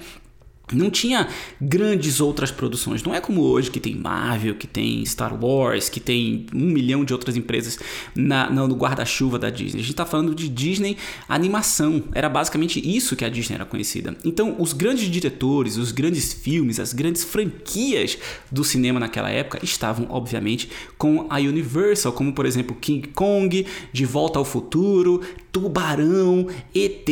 Não 0.71 0.89
tinha 0.89 1.27
grandes 1.59 2.19
outras 2.19 2.51
produções. 2.51 3.03
Não 3.03 3.13
é 3.13 3.21
como 3.21 3.41
hoje 3.41 3.69
que 3.71 3.79
tem 3.79 3.95
Marvel, 3.95 4.55
que 4.55 4.67
tem 4.67 5.05
Star 5.05 5.33
Wars, 5.43 5.89
que 5.89 5.99
tem 5.99 6.45
um 6.53 6.65
milhão 6.65 7.03
de 7.03 7.13
outras 7.13 7.35
empresas 7.35 7.79
na, 8.15 8.49
no 8.49 8.75
guarda-chuva 8.75 9.37
da 9.37 9.49
Disney. 9.49 9.79
A 9.79 9.83
gente 9.83 9.91
está 9.91 10.05
falando 10.05 10.33
de 10.33 10.47
Disney 10.47 10.97
animação. 11.27 12.03
Era 12.13 12.29
basicamente 12.29 12.79
isso 12.79 13.15
que 13.15 13.25
a 13.25 13.29
Disney 13.29 13.55
era 13.55 13.65
conhecida. 13.65 14.15
Então, 14.23 14.55
os 14.59 14.73
grandes 14.73 15.09
diretores, 15.09 15.77
os 15.77 15.91
grandes 15.91 16.33
filmes, 16.33 16.79
as 16.79 16.93
grandes 16.93 17.23
franquias 17.23 18.17
do 18.51 18.63
cinema 18.63 18.99
naquela 18.99 19.29
época 19.29 19.59
estavam, 19.63 20.07
obviamente, 20.09 20.69
com 20.97 21.27
a 21.29 21.37
Universal, 21.37 22.13
como 22.13 22.33
por 22.33 22.45
exemplo 22.45 22.75
King 22.79 23.07
Kong, 23.09 23.65
De 23.91 24.05
Volta 24.05 24.39
ao 24.39 24.45
Futuro, 24.45 25.21
Tubarão, 25.51 26.47
ET, 26.73 27.09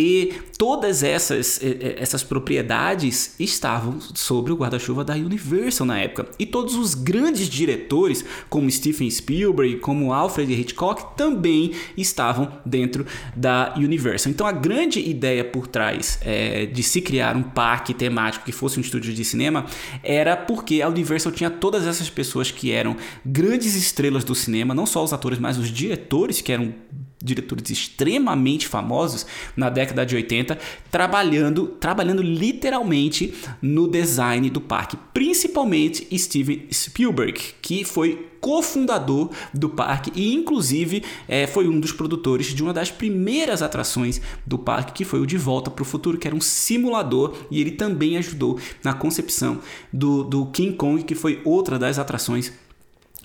todas 0.58 1.04
essas, 1.04 1.62
eh, 1.62 1.78
eh, 1.82 1.96
essas 2.00 2.24
propriedades 2.24 3.36
estavam 3.50 4.00
sobre 4.14 4.52
o 4.52 4.56
guarda-chuva 4.56 5.04
da 5.04 5.14
Universal 5.14 5.88
na 5.88 6.00
época. 6.00 6.28
E 6.38 6.46
todos 6.46 6.76
os 6.76 6.94
grandes 6.94 7.48
diretores, 7.48 8.24
como 8.50 8.70
Steven 8.70 9.10
Spielberg, 9.10 9.78
como 9.78 10.14
Alfred 10.14 10.54
Hitchcock, 10.54 11.16
também 11.18 11.72
estavam 11.98 12.52
dentro 12.66 13.06
da 13.36 13.74
Universal. 13.78 14.32
Então 14.32 14.48
a 14.48 14.52
grande 14.52 15.00
ideia 15.00 15.44
por 15.44 15.68
trás 15.68 16.20
é, 16.22 16.66
de 16.66 16.84
se 16.84 17.02
criar 17.02 17.36
um 17.36 17.44
parque 17.44 17.94
temático 17.94 18.46
que 18.46 18.52
fosse 18.52 18.78
um 18.78 18.82
estúdio 18.82 19.14
de 19.14 19.26
cinema 19.26 19.66
era 20.04 20.36
porque 20.36 20.82
a 20.82 20.88
Universal 20.88 21.32
tinha 21.32 21.50
todas 21.50 21.86
essas 21.86 22.10
pessoas 22.10 22.52
que 22.52 22.72
eram 22.72 22.96
grandes 23.26 23.76
estrelas 23.76 24.24
do 24.24 24.36
cinema, 24.36 24.74
não 24.74 24.86
só 24.86 25.04
os 25.04 25.14
atores, 25.14 25.40
mas 25.40 25.58
os 25.58 25.70
diretores 25.70 26.42
que 26.42 26.52
eram 26.52 26.74
diretores 27.24 27.70
extremamente 27.70 28.68
famosos 28.68 29.26
na 29.56 29.70
década 29.70 30.06
de 30.06 30.16
80, 30.16 30.58
trabalhando, 30.90 31.68
trabalhando 31.68 32.22
literalmente 32.22 33.34
no 33.62 33.88
design 33.88 34.50
do 34.50 34.62
parque, 34.62 34.98
principalmente 35.14 36.08
Steven 36.18 36.68
Spielberg, 36.72 37.40
que 37.62 37.84
foi 37.84 38.30
cofundador 38.40 39.30
do 39.54 39.70
parque 39.70 40.12
e 40.16 40.34
inclusive 40.34 41.04
é, 41.28 41.46
foi 41.46 41.68
um 41.68 41.78
dos 41.78 41.92
produtores 41.92 42.48
de 42.48 42.64
uma 42.64 42.74
das 42.74 42.90
primeiras 42.90 43.62
atrações 43.62 44.22
do 44.46 44.58
parque, 44.58 44.94
que 44.94 45.04
foi 45.04 45.20
o 45.20 45.26
De 45.26 45.38
Volta 45.38 45.70
para 45.70 45.82
o 45.82 45.86
Futuro, 45.86 46.18
que 46.18 46.26
era 46.26 46.36
um 46.36 46.42
simulador 46.42 47.36
e 47.52 47.60
ele 47.60 47.72
também 47.72 48.18
ajudou 48.18 48.58
na 48.82 48.94
concepção 48.94 49.60
do, 49.92 50.24
do 50.24 50.46
King 50.48 50.74
Kong, 50.76 51.04
que 51.04 51.16
foi 51.16 51.42
outra 51.44 51.78
das 51.78 52.00
atrações 52.00 52.54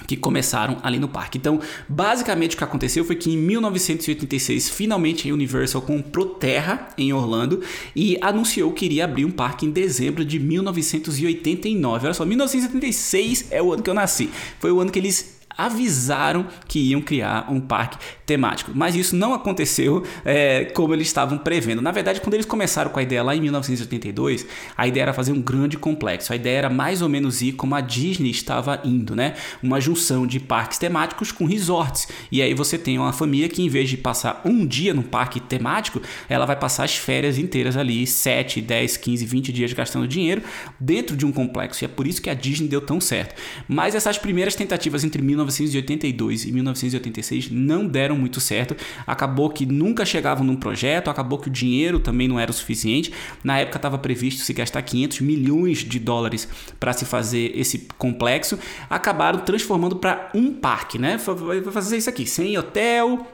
que 0.07 0.17
começaram 0.17 0.79
ali 0.83 0.99
no 0.99 1.09
parque. 1.09 1.39
Então, 1.39 1.61
basicamente 1.89 2.55
o 2.55 2.59
que 2.59 2.65
aconteceu 2.65 3.05
foi 3.05 3.17
que 3.17 3.31
em 3.31 3.37
1986, 3.37 4.69
finalmente 4.69 5.29
a 5.31 5.33
Universal 5.33 5.83
comprou 5.83 6.27
terra 6.27 6.89
em 6.99 7.13
Orlando 7.13 7.63
e 7.95 8.19
anunciou 8.21 8.73
que 8.73 8.85
iria 8.85 9.05
abrir 9.05 9.25
um 9.25 9.31
parque 9.31 9.67
em 9.67 9.71
dezembro 9.71 10.25
de 10.25 10.39
1989. 10.39 12.07
Olha 12.07 12.15
só, 12.15 12.25
1986 12.25 13.47
é 13.51 13.63
o 13.63 13.73
ano 13.73 13.83
que 13.83 13.91
eu 13.91 13.95
nasci. 13.95 14.29
Foi 14.59 14.73
o 14.73 14.81
ano 14.81 14.91
que 14.91 14.99
eles 14.99 15.34
avisaram 15.56 16.46
que 16.66 16.78
iam 16.78 17.00
criar 17.00 17.50
um 17.50 17.61
parque 17.61 17.99
temático. 18.26 18.73
Mas 18.75 18.94
isso 18.94 19.14
não 19.14 19.34
aconteceu 19.34 20.02
é, 20.25 20.64
como 20.66 20.94
eles 20.94 21.06
estavam 21.06 21.38
prevendo. 21.38 21.82
Na 21.82 21.90
verdade, 21.90 22.20
quando 22.20 22.34
eles 22.34 22.46
começaram 22.46 22.90
com 22.90 22.99
a 22.99 23.02
ideia 23.02 23.23
lá 23.23 23.34
em 23.34 23.40
1982, 23.40 24.46
a 24.76 24.87
ideia 24.87 25.04
era 25.04 25.12
fazer 25.12 25.32
um 25.32 25.40
grande 25.40 25.76
complexo. 25.76 26.32
A 26.32 26.37
ideia 26.37 26.58
era 26.58 26.70
mais 26.70 27.02
ou 27.02 27.08
menos 27.08 27.42
ir 27.42 27.52
como 27.52 27.75
a 27.75 27.80
Disney 27.80 28.30
estava 28.30 28.80
indo, 28.84 29.14
né? 29.14 29.34
Uma 29.62 29.80
junção 29.80 30.26
de 30.26 30.40
parques 30.40 30.78
temáticos 30.78 31.30
com 31.30 31.44
resorts. 31.44 32.08
E 32.30 32.42
aí 32.42 32.54
você 32.54 32.78
tem 32.78 32.99
uma 32.99 33.12
família 33.12 33.49
que, 33.49 33.62
em 33.62 33.68
vez 33.68 33.88
de 33.88 33.96
passar 33.96 34.40
um 34.44 34.66
dia 34.66 34.94
no 34.94 35.02
parque 35.02 35.40
temático, 35.40 36.00
ela 36.28 36.46
vai 36.46 36.56
passar 36.56 36.84
as 36.84 36.96
férias 36.96 37.38
inteiras 37.38 37.76
ali, 37.76 38.06
7, 38.06 38.61
10, 38.61 38.96
15, 38.96 39.26
20 39.26 39.52
dias 39.52 39.73
gastando 39.73 40.08
dinheiro 40.08 40.42
dentro 40.78 41.16
de 41.16 41.26
um 41.26 41.32
complexo. 41.32 41.84
E 41.84 41.87
é 41.87 41.88
por 41.88 42.06
isso 42.06 42.23
que 42.23 42.30
a 42.30 42.34
Disney 42.34 42.68
deu 42.68 42.80
tão 42.80 43.00
certo. 43.00 43.34
Mas 43.68 43.94
essas 43.94 44.18
primeiras 44.18 44.54
tentativas 44.54 45.04
entre 45.04 45.23
1982 45.45 46.45
e 46.45 46.53
1986 46.53 47.51
não 47.51 47.87
deram 47.87 48.17
muito 48.17 48.41
certo. 48.41 48.77
Acabou 49.07 49.51
que 49.51 49.67
nunca 49.67 50.05
chegavam 50.05 50.45
num 50.45 50.57
projeto, 50.57 51.09
acabou 51.09 51.39
que 51.39 51.49
o 51.49 51.51
dinheiro 51.51 51.99
também 51.99 52.29
não 52.29 52.39
era 52.39 52.51
o 52.51 52.55
suficiente. 52.55 53.13
Na 53.43 53.59
época 53.59 53.79
estava 53.79 53.99
previsto 53.99 54.43
se 54.43 54.53
gastar 54.53 54.83
500 54.83 55.21
milhões 55.21 55.79
de 55.79 55.99
dólares 55.99 56.49
para 56.79 56.93
se 56.93 57.05
fazer 57.05 57.53
esse 57.55 57.87
complexo. 57.99 58.59
Acabaram 58.89 59.41
transformando 59.41 59.97
para 59.97 60.31
um 60.35 60.53
parque, 60.53 60.99
né? 60.99 61.17
Vai 61.17 61.63
fazer 61.73 61.97
isso 61.97 62.09
aqui, 62.09 62.27
sem 62.27 62.57
hotel, 62.57 63.27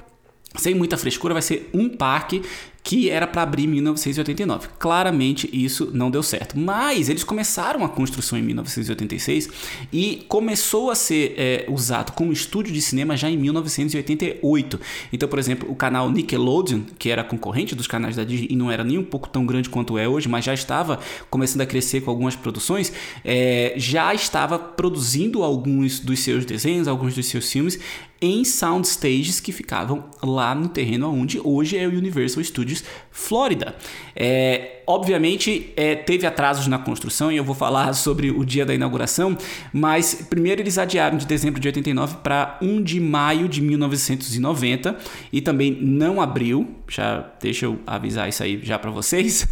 sem 0.57 0.75
muita 0.75 0.97
frescura, 0.97 1.35
vai 1.35 1.43
ser 1.43 1.71
um 1.73 1.88
parque 1.88 2.43
que 2.82 3.10
era 3.10 3.26
para 3.26 3.42
abrir 3.42 3.64
em 3.64 3.68
1989. 3.68 4.68
Claramente 4.78 5.49
isso 5.52 5.90
não 5.92 6.10
deu 6.10 6.22
certo, 6.22 6.58
mas 6.58 7.08
eles 7.08 7.25
começaram 7.25 7.84
a 7.84 7.88
construção 7.88 8.38
em 8.38 8.42
1986 8.42 9.49
e 9.92 10.25
começou 10.28 10.90
a 10.90 10.94
ser 10.94 11.34
é, 11.37 11.66
usado 11.68 12.12
como 12.12 12.32
estúdio 12.32 12.72
de 12.72 12.80
cinema 12.80 13.16
já 13.16 13.30
em 13.30 13.37
1988. 13.37 14.80
Então, 15.12 15.28
por 15.28 15.38
exemplo, 15.38 15.70
o 15.70 15.75
canal 15.75 16.10
Nickelodeon, 16.10 16.80
que 16.99 17.10
era 17.10 17.22
concorrente 17.22 17.75
dos 17.75 17.87
canais 17.87 18.16
da 18.16 18.25
Disney 18.25 18.49
e 18.50 18.56
não 18.56 18.70
era 18.70 18.82
nem 18.82 18.99
um 18.99 19.04
pouco 19.04 19.28
tão 19.28 19.44
grande 19.44 19.68
quanto 19.68 19.99
é 19.99 20.08
hoje, 20.08 20.28
mas 20.28 20.44
já 20.44 20.54
estava 20.54 20.99
começando 21.28 21.60
a 21.60 21.66
crescer 21.66 22.00
com 22.00 22.10
algumas 22.10 22.34
produções, 22.34 22.92
é, 23.25 23.75
já 23.76 24.14
estava 24.14 24.58
produzindo 24.58 25.42
alguns 25.42 26.00
dos 26.00 26.20
seus 26.20 26.44
desenhos, 26.44 26.88
alguns 26.88 27.14
dos 27.14 27.26
seus 27.26 27.50
filmes 27.50 27.78
em 28.20 28.44
soundstages 28.44 29.40
que 29.40 29.50
ficavam 29.50 30.04
lá 30.22 30.54
no 30.54 30.68
terreno 30.68 31.10
onde 31.10 31.40
hoje 31.42 31.78
é 31.78 31.87
o 31.87 31.90
Universal 31.90 32.44
Studios 32.44 32.69
Florida. 33.10 33.74
É, 34.14 34.82
obviamente 34.86 35.72
é, 35.76 35.94
teve 35.94 36.26
atrasos 36.26 36.66
na 36.66 36.78
construção 36.78 37.30
e 37.30 37.36
eu 37.36 37.44
vou 37.44 37.54
falar 37.54 37.92
sobre 37.92 38.30
o 38.30 38.44
dia 38.44 38.66
da 38.66 38.74
inauguração, 38.74 39.36
mas 39.72 40.26
primeiro 40.28 40.60
eles 40.60 40.78
adiaram 40.78 41.16
de 41.16 41.26
dezembro 41.26 41.60
de 41.60 41.68
89 41.68 42.18
para 42.22 42.58
1 42.60 42.82
de 42.82 43.00
maio 43.00 43.48
de 43.48 43.60
1990 43.60 44.96
e 45.32 45.40
também 45.40 45.76
não 45.80 46.20
abriu, 46.20 46.68
já 46.88 47.30
deixa 47.40 47.66
eu 47.66 47.78
avisar 47.86 48.28
isso 48.28 48.42
aí 48.42 48.60
já 48.62 48.78
para 48.78 48.90
vocês. 48.90 49.46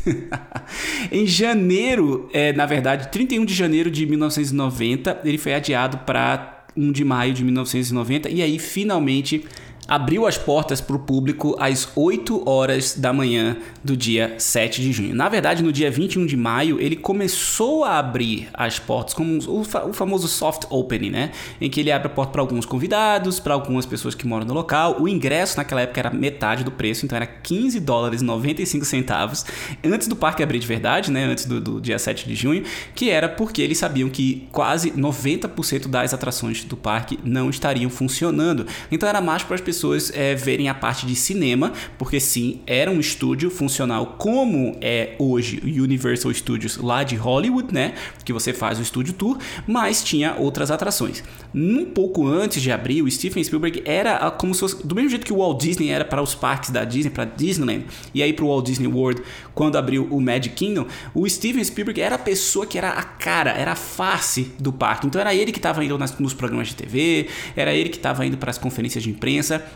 em 1.12 1.26
janeiro, 1.26 2.28
é, 2.32 2.52
na 2.52 2.66
verdade, 2.66 3.08
31 3.08 3.44
de 3.44 3.54
janeiro 3.54 3.90
de 3.90 4.06
1990, 4.06 5.20
ele 5.24 5.38
foi 5.38 5.54
adiado 5.54 5.98
para 5.98 6.66
1 6.76 6.92
de 6.92 7.04
maio 7.04 7.34
de 7.34 7.44
1990 7.44 8.28
e 8.28 8.42
aí 8.42 8.58
finalmente 8.58 9.44
abriu 9.88 10.26
as 10.26 10.36
portas 10.36 10.82
para 10.82 10.94
o 10.94 10.98
público 10.98 11.56
às 11.58 11.88
8 11.96 12.46
horas 12.46 12.94
da 12.94 13.10
manhã 13.10 13.56
do 13.82 13.96
dia 13.96 14.34
7 14.36 14.82
de 14.82 14.92
junho. 14.92 15.14
Na 15.14 15.30
verdade, 15.30 15.62
no 15.62 15.72
dia 15.72 15.90
21 15.90 16.26
de 16.26 16.36
maio, 16.36 16.78
ele 16.78 16.94
começou 16.94 17.84
a 17.84 17.98
abrir 17.98 18.50
as 18.52 18.78
portas 18.78 19.14
como 19.14 19.38
o, 19.46 19.60
o 19.60 19.92
famoso 19.94 20.28
soft 20.28 20.64
opening, 20.68 21.08
né? 21.08 21.30
Em 21.58 21.70
que 21.70 21.80
ele 21.80 21.90
abre 21.90 22.06
a 22.06 22.10
porta 22.10 22.32
para 22.32 22.42
alguns 22.42 22.66
convidados, 22.66 23.40
para 23.40 23.54
algumas 23.54 23.86
pessoas 23.86 24.14
que 24.14 24.26
moram 24.26 24.44
no 24.44 24.52
local. 24.52 25.00
O 25.00 25.08
ingresso 25.08 25.56
naquela 25.56 25.80
época 25.80 26.00
era 26.00 26.10
metade 26.10 26.62
do 26.62 26.70
preço, 26.70 27.06
então 27.06 27.16
era 27.16 27.26
15 27.26 27.80
dólares 27.80 28.20
e 28.20 28.24
95 28.24 28.84
centavos 28.84 29.46
antes 29.82 30.06
do 30.06 30.14
parque 30.14 30.42
abrir 30.42 30.58
de 30.58 30.66
verdade, 30.66 31.10
né? 31.10 31.24
Antes 31.24 31.46
do, 31.46 31.62
do 31.62 31.80
dia 31.80 31.98
7 31.98 32.28
de 32.28 32.34
junho, 32.34 32.62
que 32.94 33.08
era 33.08 33.26
porque 33.26 33.62
eles 33.62 33.78
sabiam 33.78 34.10
que 34.10 34.48
quase 34.52 34.90
90% 34.90 35.88
das 35.88 36.12
atrações 36.12 36.62
do 36.64 36.76
parque 36.76 37.18
não 37.24 37.48
estariam 37.48 37.88
funcionando. 37.88 38.66
Então 38.92 39.08
era 39.08 39.22
mais 39.22 39.42
para 39.42 39.54
as 39.54 39.62
pessoas 39.62 39.77
pessoas 39.78 40.10
é, 40.12 40.34
verem 40.34 40.68
a 40.68 40.74
parte 40.74 41.06
de 41.06 41.14
cinema, 41.14 41.72
porque 41.96 42.18
sim, 42.18 42.60
era 42.66 42.90
um 42.90 42.98
estúdio 42.98 43.48
funcional 43.48 44.16
como 44.18 44.76
é 44.80 45.14
hoje 45.20 45.60
o 45.62 45.84
Universal 45.84 46.34
Studios 46.34 46.76
lá 46.78 47.04
de 47.04 47.14
Hollywood, 47.14 47.72
né? 47.72 47.94
Que 48.24 48.32
você 48.32 48.52
faz 48.52 48.80
o 48.80 48.82
estúdio 48.82 49.14
tour, 49.14 49.38
mas 49.68 50.02
tinha 50.02 50.34
outras 50.36 50.72
atrações. 50.72 51.22
Um 51.54 51.84
pouco 51.84 52.26
antes 52.26 52.60
de 52.60 52.72
abrir, 52.72 53.02
o 53.02 53.10
Steven 53.10 53.42
Spielberg 53.42 53.82
era 53.84 54.28
como 54.32 54.52
se 54.52 54.60
fosse 54.60 54.84
do 54.84 54.96
mesmo 54.96 55.10
jeito 55.10 55.24
que 55.24 55.32
o 55.32 55.36
Walt 55.36 55.60
Disney 55.60 55.90
era 55.90 56.04
para 56.04 56.20
os 56.20 56.34
parques 56.34 56.70
da 56.70 56.84
Disney, 56.84 57.10
para 57.10 57.24
Disneyland, 57.24 57.86
e 58.12 58.20
aí 58.20 58.32
para 58.32 58.44
o 58.44 58.48
Walt 58.48 58.66
Disney 58.66 58.88
World, 58.88 59.22
quando 59.54 59.78
abriu 59.78 60.08
o 60.10 60.20
Magic 60.20 60.56
Kingdom, 60.56 60.86
o 61.14 61.28
Steven 61.28 61.62
Spielberg 61.62 62.00
era 62.00 62.16
a 62.16 62.18
pessoa 62.18 62.66
que 62.66 62.76
era 62.76 62.90
a 62.90 63.02
cara, 63.04 63.52
era 63.52 63.72
a 63.72 63.76
face 63.76 64.52
do 64.58 64.72
parque. 64.72 65.06
Então 65.06 65.20
era 65.20 65.32
ele 65.32 65.52
que 65.52 65.58
estava 65.58 65.84
indo 65.84 65.96
nas, 65.96 66.18
nos 66.18 66.34
programas 66.34 66.66
de 66.66 66.74
TV, 66.74 67.28
era 67.54 67.72
ele 67.72 67.88
que 67.88 67.96
estava 67.96 68.26
indo 68.26 68.36
para 68.36 68.50
as 68.50 68.58
conferências 68.58 69.04
de 69.04 69.10
imprensa 69.10 69.67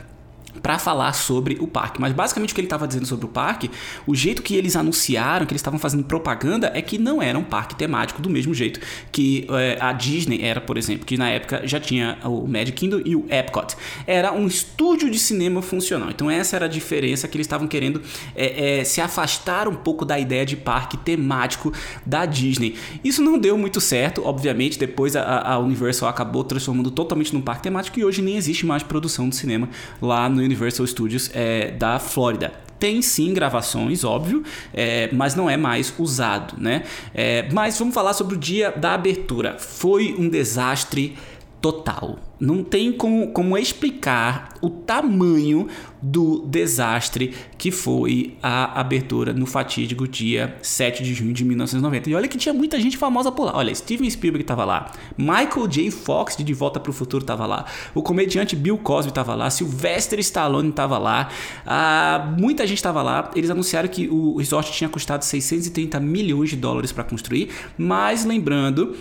para 0.60 0.78
falar 0.78 1.12
sobre 1.12 1.56
o 1.60 1.66
parque. 1.66 2.00
Mas 2.00 2.12
basicamente 2.12 2.52
o 2.52 2.54
que 2.54 2.60
ele 2.60 2.66
estava 2.66 2.86
dizendo 2.86 3.06
sobre 3.06 3.26
o 3.26 3.28
parque, 3.28 3.70
o 4.06 4.14
jeito 4.14 4.42
que 4.42 4.54
eles 4.54 4.76
anunciaram, 4.76 5.46
que 5.46 5.52
eles 5.52 5.60
estavam 5.60 5.78
fazendo 5.78 6.04
propaganda, 6.04 6.70
é 6.74 6.82
que 6.82 6.98
não 6.98 7.22
era 7.22 7.38
um 7.38 7.44
parque 7.44 7.74
temático 7.74 8.20
do 8.20 8.28
mesmo 8.28 8.52
jeito 8.52 8.80
que 9.10 9.46
é, 9.50 9.78
a 9.80 9.92
Disney 9.92 10.42
era, 10.42 10.60
por 10.60 10.76
exemplo, 10.76 11.06
que 11.06 11.16
na 11.16 11.30
época 11.30 11.66
já 11.66 11.80
tinha 11.80 12.18
o 12.24 12.46
Magic 12.46 12.72
Kingdom 12.72 13.02
e 13.04 13.16
o 13.16 13.24
Epcot. 13.28 13.76
Era 14.06 14.32
um 14.32 14.46
estúdio 14.46 15.10
de 15.10 15.18
cinema 15.18 15.62
funcional. 15.62 16.10
Então 16.10 16.30
essa 16.30 16.56
era 16.56 16.66
a 16.66 16.68
diferença 16.68 17.26
que 17.28 17.36
eles 17.36 17.46
estavam 17.46 17.66
querendo 17.66 18.02
é, 18.34 18.80
é, 18.80 18.84
se 18.84 19.00
afastar 19.00 19.68
um 19.68 19.74
pouco 19.74 20.04
da 20.04 20.18
ideia 20.18 20.44
de 20.44 20.56
parque 20.56 20.96
temático 20.96 21.72
da 22.04 22.26
Disney. 22.26 22.76
Isso 23.02 23.22
não 23.22 23.38
deu 23.38 23.56
muito 23.56 23.80
certo, 23.80 24.22
obviamente. 24.24 24.78
Depois 24.78 25.16
a, 25.16 25.40
a 25.40 25.58
Universal 25.58 26.08
acabou 26.08 26.44
transformando 26.44 26.90
totalmente 26.90 27.32
num 27.32 27.40
parque 27.40 27.62
temático 27.62 27.98
e 27.98 28.04
hoje 28.04 28.20
nem 28.22 28.36
existe 28.36 28.66
mais 28.66 28.82
produção 28.82 29.28
de 29.28 29.36
cinema 29.36 29.68
lá 30.00 30.28
no 30.28 30.41
Universal 30.44 30.86
Studios 30.86 31.30
é, 31.34 31.70
da 31.72 31.98
Flórida. 31.98 32.52
tem 32.78 33.00
sim 33.00 33.32
gravações, 33.32 34.02
óbvio, 34.02 34.42
é, 34.74 35.08
mas 35.12 35.36
não 35.36 35.48
é 35.48 35.56
mais 35.56 35.94
usado, 35.98 36.60
né? 36.60 36.82
É, 37.14 37.48
mas 37.52 37.78
vamos 37.78 37.94
falar 37.94 38.12
sobre 38.12 38.34
o 38.34 38.38
dia 38.38 38.72
da 38.72 38.94
abertura. 38.94 39.56
Foi 39.56 40.16
um 40.18 40.28
desastre 40.28 41.16
total. 41.62 42.18
Não 42.40 42.64
tem 42.64 42.92
como, 42.92 43.28
como 43.28 43.56
explicar 43.56 44.48
o 44.60 44.68
tamanho 44.68 45.68
do 46.02 46.40
desastre 46.40 47.32
que 47.56 47.70
foi 47.70 48.36
a 48.42 48.80
abertura 48.80 49.32
no 49.32 49.46
fatídico 49.46 50.08
dia 50.08 50.56
7 50.60 51.04
de 51.04 51.14
junho 51.14 51.32
de 51.32 51.44
1990. 51.44 52.10
E 52.10 52.14
olha 52.16 52.26
que 52.26 52.36
tinha 52.36 52.52
muita 52.52 52.80
gente 52.80 52.98
famosa 52.98 53.30
por 53.30 53.44
lá. 53.44 53.56
Olha, 53.56 53.72
Steven 53.72 54.10
Spielberg 54.10 54.42
estava 54.42 54.64
lá, 54.64 54.90
Michael 55.16 55.68
J. 55.68 55.90
Fox 55.92 56.36
de 56.36 56.42
De 56.42 56.52
Volta 56.52 56.80
para 56.80 56.90
o 56.90 56.92
Futuro 56.92 57.22
estava 57.22 57.46
lá, 57.46 57.64
o 57.94 58.02
comediante 58.02 58.56
Bill 58.56 58.78
Cosby 58.78 59.10
estava 59.10 59.36
lá, 59.36 59.48
Sylvester 59.48 60.18
Stallone 60.18 60.70
estava 60.70 60.98
lá, 60.98 61.28
ah, 61.64 62.34
muita 62.36 62.66
gente 62.66 62.78
estava 62.78 63.02
lá. 63.02 63.30
Eles 63.36 63.50
anunciaram 63.50 63.88
que 63.88 64.08
o 64.08 64.36
resort 64.36 64.72
tinha 64.72 64.90
custado 64.90 65.24
630 65.24 66.00
milhões 66.00 66.50
de 66.50 66.56
dólares 66.56 66.90
para 66.90 67.04
construir, 67.04 67.50
mas 67.78 68.24
lembrando 68.24 68.96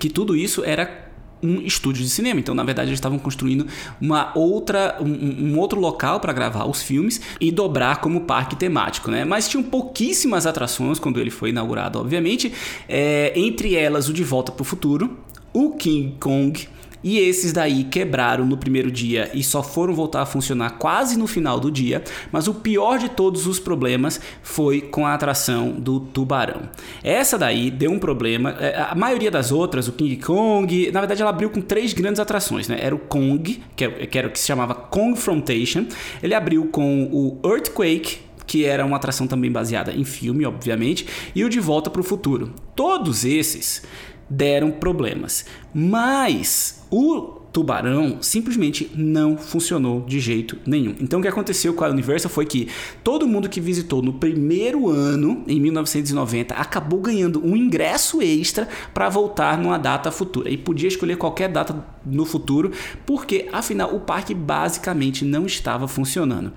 que 0.00 0.08
tudo 0.08 0.34
isso 0.34 0.64
era 0.64 1.11
um 1.42 1.60
estúdio 1.60 2.02
de 2.02 2.10
cinema. 2.10 2.38
Então, 2.38 2.54
na 2.54 2.62
verdade, 2.62 2.88
eles 2.88 2.98
estavam 2.98 3.18
construindo 3.18 3.66
uma 4.00 4.32
outra, 4.34 4.96
um, 5.00 5.52
um 5.52 5.58
outro 5.58 5.80
local 5.80 6.20
para 6.20 6.32
gravar 6.32 6.64
os 6.64 6.82
filmes 6.82 7.20
e 7.40 7.50
dobrar 7.50 8.00
como 8.00 8.22
parque 8.22 8.56
temático, 8.56 9.10
né? 9.10 9.24
Mas 9.24 9.48
tinham 9.48 9.62
pouquíssimas 9.62 10.46
atrações 10.46 10.98
quando 10.98 11.20
ele 11.20 11.30
foi 11.30 11.50
inaugurado, 11.50 11.98
obviamente. 11.98 12.52
É, 12.88 13.32
entre 13.34 13.74
elas, 13.74 14.08
o 14.08 14.12
De 14.12 14.22
Volta 14.22 14.52
para 14.52 14.62
o 14.62 14.64
Futuro, 14.64 15.18
o 15.52 15.72
King 15.72 16.16
Kong 16.18 16.68
e 17.02 17.18
esses 17.18 17.52
daí 17.52 17.84
quebraram 17.84 18.44
no 18.44 18.56
primeiro 18.56 18.90
dia 18.90 19.30
e 19.34 19.42
só 19.42 19.62
foram 19.62 19.94
voltar 19.94 20.22
a 20.22 20.26
funcionar 20.26 20.70
quase 20.78 21.18
no 21.18 21.26
final 21.26 21.58
do 21.58 21.70
dia. 21.70 22.02
Mas 22.30 22.48
o 22.48 22.54
pior 22.54 22.98
de 22.98 23.08
todos 23.08 23.46
os 23.46 23.58
problemas 23.58 24.20
foi 24.42 24.80
com 24.80 25.06
a 25.06 25.14
atração 25.14 25.72
do 25.72 26.00
tubarão. 26.00 26.68
Essa 27.02 27.38
daí 27.38 27.70
deu 27.70 27.90
um 27.90 27.98
problema. 27.98 28.50
É, 28.60 28.86
a 28.90 28.94
maioria 28.94 29.30
das 29.30 29.52
outras, 29.52 29.88
o 29.88 29.92
King 29.92 30.16
Kong, 30.16 30.90
na 30.92 31.00
verdade 31.00 31.20
ela 31.20 31.30
abriu 31.30 31.50
com 31.50 31.60
três 31.60 31.92
grandes 31.92 32.20
atrações, 32.20 32.68
né? 32.68 32.78
Era 32.80 32.94
o 32.94 32.98
Kong, 32.98 33.62
que 33.76 34.18
era 34.18 34.28
o 34.28 34.30
que 34.30 34.38
se 34.38 34.46
chamava 34.46 34.74
Confrontation. 34.74 35.86
Ele 36.22 36.34
abriu 36.34 36.66
com 36.66 37.04
o 37.04 37.40
Earthquake, 37.44 38.18
que 38.46 38.64
era 38.64 38.84
uma 38.84 38.96
atração 38.96 39.26
também 39.26 39.50
baseada 39.50 39.92
em 39.92 40.04
filme, 40.04 40.44
obviamente, 40.44 41.06
e 41.34 41.44
o 41.44 41.48
De 41.48 41.60
Volta 41.60 41.90
para 41.90 42.00
o 42.00 42.04
Futuro. 42.04 42.52
Todos 42.74 43.24
esses 43.24 43.82
deram 44.28 44.70
problemas. 44.70 45.46
Mas 45.74 46.81
o 46.92 47.40
Tubarão 47.50 48.18
simplesmente 48.20 48.90
não 48.94 49.38
funcionou 49.38 50.02
de 50.02 50.20
jeito 50.20 50.58
nenhum. 50.66 50.94
Então 51.00 51.20
o 51.20 51.22
que 51.22 51.28
aconteceu 51.28 51.72
com 51.72 51.84
a 51.84 51.88
Universal 51.88 52.30
foi 52.30 52.44
que 52.44 52.68
todo 53.02 53.26
mundo 53.26 53.48
que 53.48 53.62
visitou 53.62 54.02
no 54.02 54.12
primeiro 54.12 54.90
ano, 54.90 55.42
em 55.48 55.58
1990, 55.58 56.54
acabou 56.54 57.00
ganhando 57.00 57.42
um 57.42 57.56
ingresso 57.56 58.20
extra 58.20 58.68
para 58.92 59.08
voltar 59.08 59.56
numa 59.56 59.78
data 59.78 60.10
futura. 60.10 60.50
E 60.50 60.58
podia 60.58 60.88
escolher 60.88 61.16
qualquer 61.16 61.48
data 61.48 61.82
no 62.04 62.26
futuro, 62.26 62.72
porque 63.06 63.48
afinal 63.52 63.94
o 63.94 64.00
parque 64.00 64.34
basicamente 64.34 65.24
não 65.24 65.46
estava 65.46 65.88
funcionando. 65.88 66.52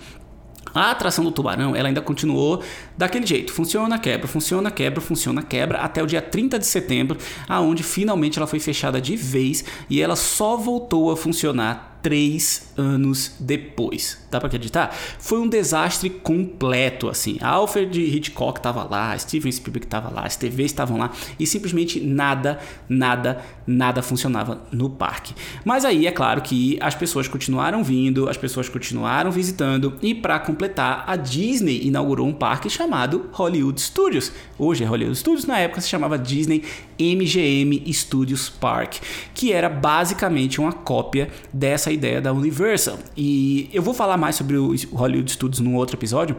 A 0.76 0.92
atração 0.92 1.24
do 1.24 1.32
tubarão, 1.32 1.74
ela 1.74 1.88
ainda 1.88 2.02
continuou 2.02 2.62
daquele 2.98 3.26
jeito. 3.26 3.54
Funciona, 3.54 3.98
quebra, 3.98 4.28
funciona, 4.28 4.70
quebra, 4.70 5.00
funciona, 5.00 5.42
quebra, 5.42 5.80
até 5.80 6.04
o 6.04 6.06
dia 6.06 6.22
30 6.22 6.60
de 6.60 6.66
setembro, 6.66 7.18
aonde 7.48 7.82
finalmente 7.82 8.38
ela 8.38 8.46
foi 8.46 8.60
fechada 8.60 9.00
de 9.00 9.16
vez 9.16 9.64
e 9.90 10.02
ela 10.02 10.18
só 10.18 10.58
voltou 10.58 11.10
a 11.10 11.16
funcionar 11.16 11.95
três 12.06 12.72
anos 12.78 13.32
depois. 13.40 14.24
Dá 14.30 14.38
para 14.38 14.46
acreditar? 14.46 14.94
Foi 15.18 15.40
um 15.40 15.48
desastre 15.48 16.08
completo, 16.08 17.10
assim. 17.10 17.40
Alfred 17.42 18.00
Hitchcock 18.00 18.60
estava 18.60 18.84
lá, 18.84 19.18
Steven 19.18 19.52
Spielberg 19.52 19.88
estava 19.88 20.14
lá, 20.14 20.24
as 20.24 20.36
TVs 20.36 20.70
estavam 20.70 21.00
lá 21.00 21.12
e 21.40 21.48
simplesmente 21.48 22.00
nada, 22.00 22.60
nada, 22.88 23.42
nada 23.66 24.04
funcionava 24.04 24.62
no 24.72 24.88
parque. 24.88 25.34
Mas 25.64 25.84
aí 25.84 26.06
é 26.06 26.12
claro 26.12 26.44
que 26.44 26.78
as 26.80 26.94
pessoas 26.94 27.28
continuaram 27.28 27.84
vindo, 27.84 28.30
as 28.30 28.38
pessoas 28.38 28.70
continuaram 28.70 29.32
visitando 29.32 29.96
e 30.00 30.14
para 30.14 30.38
completar, 30.38 31.06
a 31.08 31.16
Disney 31.16 31.88
inaugurou 31.88 32.28
um 32.28 32.34
parque 32.34 32.70
chamado 32.70 33.32
Hollywood 33.32 33.82
Studios. 33.82 34.32
Hoje 34.60 34.84
é 34.84 34.86
Hollywood 34.86 35.18
Studios, 35.18 35.48
na 35.48 35.58
época 35.58 35.82
se 35.82 35.90
chamava 35.90 36.20
Disney 36.20 36.64
MGM 37.00 37.92
Studios 37.92 38.48
Park, 38.48 38.98
que 39.34 39.52
era 39.52 39.70
basicamente 39.70 40.62
uma 40.62 40.72
cópia 40.72 41.30
dessa 41.52 41.95
ideia 41.96 42.22
da 42.22 42.32
Universal. 42.32 43.00
E 43.18 43.70
eu 43.74 43.82
vou 43.82 43.94
falar 43.94 44.18
mais 44.18 44.36
sobre 44.36 44.58
o 44.58 44.76
Hollywood 44.92 45.32
Studios 45.32 45.60
num 45.60 45.76
outro 45.76 45.96
episódio, 45.96 46.36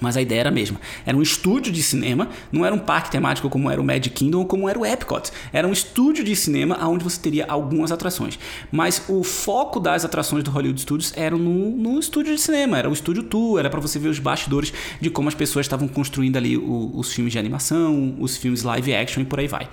mas 0.00 0.16
a 0.16 0.22
ideia 0.22 0.40
era 0.40 0.48
a 0.48 0.52
mesma. 0.52 0.80
Era 1.04 1.16
um 1.16 1.22
estúdio 1.22 1.72
de 1.72 1.82
cinema, 1.82 2.28
não 2.50 2.64
era 2.64 2.74
um 2.74 2.78
parque 2.78 3.10
temático 3.10 3.48
como 3.48 3.70
era 3.70 3.80
o 3.80 3.84
Magic 3.84 4.10
Kingdom 4.10 4.40
ou 4.40 4.46
como 4.46 4.68
era 4.68 4.78
o 4.78 4.84
Epcot. 4.84 5.30
Era 5.52 5.66
um 5.66 5.72
estúdio 5.72 6.24
de 6.24 6.34
cinema 6.34 6.78
onde 6.88 7.04
você 7.04 7.20
teria 7.20 7.46
algumas 7.48 7.92
atrações. 7.92 8.38
Mas 8.70 9.02
o 9.08 9.22
foco 9.22 9.78
das 9.78 10.04
atrações 10.04 10.42
do 10.42 10.50
Hollywood 10.50 10.80
Studios 10.80 11.12
era 11.16 11.36
no, 11.36 11.70
no 11.70 11.98
estúdio 11.98 12.34
de 12.34 12.40
cinema, 12.40 12.78
era 12.78 12.90
o 12.90 12.92
estúdio 12.92 13.22
tour, 13.22 13.58
era 13.58 13.70
para 13.70 13.80
você 13.80 13.98
ver 13.98 14.08
os 14.08 14.18
bastidores 14.18 14.72
de 15.00 15.10
como 15.10 15.28
as 15.28 15.34
pessoas 15.34 15.66
estavam 15.66 15.86
construindo 15.86 16.36
ali 16.36 16.56
os 16.56 17.12
filmes 17.12 17.32
de 17.32 17.38
animação, 17.38 18.16
os 18.18 18.36
filmes 18.36 18.62
live 18.62 18.94
action 18.94 19.22
e 19.22 19.26
por 19.26 19.38
aí 19.38 19.46
vai. 19.46 19.68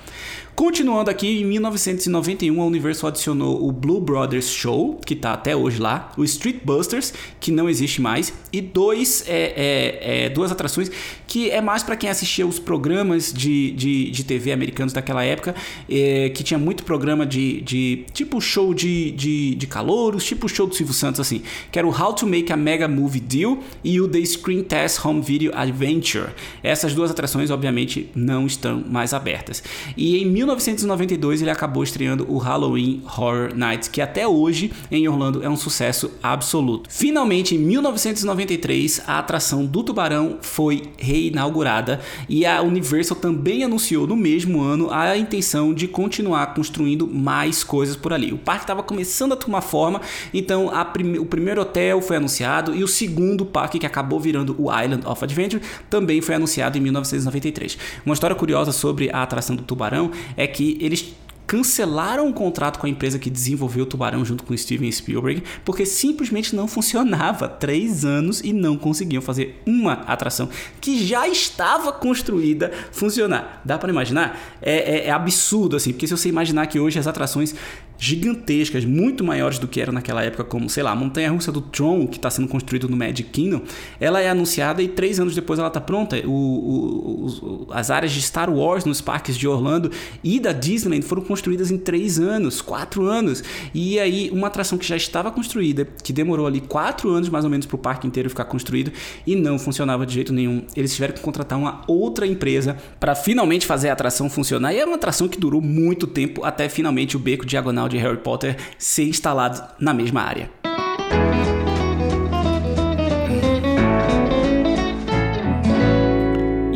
Continuando 0.59 1.09
aqui, 1.09 1.39
em 1.39 1.45
1991 1.45 2.61
a 2.61 2.65
Universal 2.65 3.07
adicionou 3.07 3.65
o 3.65 3.71
Blue 3.71 4.01
Brothers 4.01 4.49
Show, 4.49 4.99
que 5.05 5.13
está 5.13 5.31
até 5.31 5.55
hoje 5.55 5.79
lá, 5.79 6.11
o 6.17 6.23
Street 6.25 6.57
Busters, 6.65 7.13
que 7.39 7.49
não 7.49 7.69
existe 7.69 8.01
mais, 8.01 8.33
e 8.51 8.59
dois, 8.59 9.23
é, 9.25 9.53
é, 9.55 10.25
é, 10.25 10.29
duas 10.29 10.51
atrações 10.51 10.91
que 11.29 11.49
é 11.51 11.61
mais 11.61 11.83
para 11.83 11.95
quem 11.95 12.09
assistia 12.09 12.45
os 12.45 12.57
programas 12.57 13.31
de, 13.31 13.71
de, 13.71 14.09
de 14.09 14.23
TV 14.23 14.51
americanos 14.51 14.91
daquela 14.91 15.23
época, 15.23 15.55
é, 15.87 16.29
que 16.29 16.43
tinha 16.43 16.57
muito 16.57 16.83
programa 16.83 17.25
de, 17.25 17.61
de 17.61 18.03
tipo 18.11 18.41
show 18.41 18.73
de, 18.73 19.11
de, 19.11 19.55
de 19.55 19.67
calouros, 19.67 20.25
tipo 20.25 20.49
show 20.49 20.65
do 20.65 20.75
Silvio 20.75 20.93
Santos, 20.93 21.21
assim, 21.21 21.43
que 21.71 21.77
era 21.77 21.87
o 21.87 21.91
How 21.91 22.13
to 22.13 22.27
Make 22.27 22.51
a 22.51 22.57
Mega 22.57 22.87
Movie 22.87 23.21
Deal 23.21 23.59
e 23.83 24.01
o 24.01 24.07
The 24.07 24.25
Screen 24.25 24.63
Test 24.63 25.05
Home 25.05 25.21
Video 25.21 25.51
Adventure. 25.55 26.31
Essas 26.63 26.95
duas 26.95 27.11
atrações, 27.11 27.51
obviamente, 27.51 28.09
não 28.15 28.47
estão 28.47 28.83
mais 28.89 29.13
abertas. 29.13 29.63
E 29.95 30.17
em 30.17 30.25
1992 30.49 31.41
ele 31.41 31.51
acabou 31.51 31.83
estreando 31.83 32.25
o 32.27 32.37
Halloween 32.37 33.03
Horror 33.05 33.53
Nights, 33.53 33.87
que 33.87 34.01
até 34.01 34.27
hoje 34.27 34.71
em 34.91 35.07
Orlando 35.07 35.43
é 35.43 35.49
um 35.49 35.55
sucesso 35.55 36.11
absoluto. 36.23 36.89
Finalmente, 36.89 37.55
em 37.55 37.59
1993, 37.59 39.01
a 39.05 39.19
atração 39.19 39.65
do 39.65 39.83
Tubarão 39.83 40.37
foi 40.41 40.83
reinaugurada 40.97 41.99
e 42.27 42.45
a 42.45 42.61
Universal 42.61 43.17
também 43.17 43.63
anunciou 43.63 44.07
no 44.07 44.15
mesmo 44.15 44.61
ano 44.61 44.91
a 44.91 45.15
intenção 45.17 45.73
de 45.73 45.87
continuar 45.87 46.53
construindo 46.53 47.05
mais 47.07 47.63
coisas 47.63 47.95
por 47.95 48.11
ali. 48.11 48.33
O 48.33 48.37
parque 48.37 48.63
estava 48.63 48.81
começando 48.81 49.33
a 49.33 49.35
tomar 49.35 49.61
forma, 49.61 50.01
então 50.33 50.71
o 51.19 51.25
primeiro 51.25 51.61
hotel 51.61 52.01
foi 52.01 52.17
anunciado 52.17 52.75
e 52.75 52.83
o 52.83 52.87
segundo 52.87 53.45
parque, 53.45 53.79
que 53.79 53.85
acabou 53.85 54.19
virando 54.19 54.55
o 54.57 54.71
Island 54.71 55.05
of 55.05 55.23
Adventure, 55.23 55.61
também 55.89 56.21
foi 56.21 56.35
anunciado 56.35 56.77
em 56.77 56.81
1993. 56.81 57.77
Uma 58.05 58.13
história 58.13 58.35
curiosa 58.35 58.71
sobre 58.71 59.09
a 59.11 59.21
atração 59.21 59.55
do 59.55 59.63
Tubarão 59.63 60.11
é 60.35 60.47
que 60.47 60.77
eles 60.79 61.13
cancelaram 61.49 62.29
o 62.29 62.33
contrato 62.33 62.77
com 62.77 62.85
a 62.85 62.89
empresa 62.89 63.17
que 63.17 63.27
desenvolveu 63.27 63.83
o 63.83 63.87
Tubarão 63.87 64.23
junto 64.23 64.43
com 64.43 64.55
Steven 64.55 64.91
Spielberg, 64.91 65.41
porque 65.65 65.83
simplesmente 65.83 66.55
não 66.55 66.67
funcionava. 66.67 67.49
Três 67.49 68.05
anos 68.05 68.39
e 68.41 68.53
não 68.53 68.77
conseguiam 68.77 69.19
fazer 69.19 69.59
uma 69.65 69.93
atração 69.93 70.47
que 70.79 71.03
já 71.03 71.27
estava 71.27 71.91
construída 71.91 72.71
funcionar. 72.91 73.63
Dá 73.65 73.79
para 73.79 73.89
imaginar? 73.89 74.39
É, 74.61 74.97
é, 74.97 75.07
é 75.07 75.11
absurdo, 75.11 75.75
assim, 75.75 75.91
porque 75.91 76.05
se 76.05 76.15
você 76.15 76.29
imaginar 76.29 76.67
que 76.67 76.79
hoje 76.79 76.99
as 76.99 77.07
atrações 77.07 77.55
gigantescas, 77.99 78.85
muito 78.85 79.23
maiores 79.25 79.59
do 79.59 79.67
que 79.67 79.81
eram 79.81 79.91
naquela 79.91 80.23
época, 80.23 80.45
como, 80.45 80.69
sei 80.69 80.81
lá, 80.81 80.91
a 80.91 80.95
montanha-russa 80.95 81.51
do 81.51 81.59
Tron, 81.59 82.07
que 82.07 82.15
está 82.15 82.29
sendo 82.29 82.47
construído 82.47 82.87
no 82.87 82.95
Magic 82.95 83.29
Kingdom, 83.29 83.61
ela 83.99 84.21
é 84.21 84.29
anunciada 84.29 84.81
e 84.81 84.87
três 84.87 85.19
anos 85.19 85.35
depois 85.35 85.59
ela 85.59 85.67
está 85.67 85.81
pronta. 85.81 86.15
O, 86.25 86.31
o, 86.31 87.25
o, 87.25 87.67
as 87.71 87.91
áreas 87.91 88.13
de 88.13 88.21
Star 88.21 88.49
Wars 88.49 88.85
nos 88.85 89.01
parques 89.01 89.37
de 89.37 89.45
Orlando 89.47 89.91
e 90.23 90.39
da 90.39 90.53
Disneyland 90.53 91.05
foram 91.05 91.21
construídas 91.21 91.69
em 91.71 91.77
três 91.77 92.17
anos, 92.19 92.61
quatro 92.61 93.03
anos. 93.05 93.43
E 93.73 93.99
aí, 93.99 94.29
uma 94.31 94.47
atração 94.47 94.77
que 94.77 94.87
já 94.87 94.95
estava 94.95 95.29
construída, 95.29 95.85
que 96.01 96.13
demorou 96.13 96.47
ali 96.47 96.61
quatro 96.61 97.09
anos 97.09 97.27
mais 97.27 97.43
ou 97.43 97.51
menos 97.51 97.65
para 97.65 97.75
o 97.75 97.79
parque 97.79 98.07
inteiro 98.07 98.29
ficar 98.29 98.45
construído 98.45 98.93
e 99.27 99.35
não 99.35 99.59
funcionava 99.59 100.05
de 100.05 100.13
jeito 100.13 100.31
nenhum. 100.31 100.63
Eles 100.73 100.95
tiveram 100.95 101.13
que 101.13 101.19
contratar 101.19 101.59
uma 101.59 101.81
outra 101.85 102.25
empresa 102.25 102.77
para 102.97 103.13
finalmente 103.13 103.65
fazer 103.65 103.89
a 103.89 103.93
atração 103.93 104.29
funcionar. 104.29 104.73
E 104.73 104.79
é 104.79 104.85
uma 104.85 104.95
atração 104.95 105.27
que 105.27 105.37
durou 105.37 105.61
muito 105.61 106.07
tempo 106.07 106.45
até 106.45 106.69
finalmente 106.69 107.17
o 107.17 107.19
beco 107.19 107.45
diagonal 107.45 107.88
de 107.89 107.99
Harry 107.99 108.17
Potter 108.17 108.57
ser 108.77 109.05
instalado 109.05 109.61
na 109.79 109.93
mesma 109.93 110.21
área. 110.21 110.49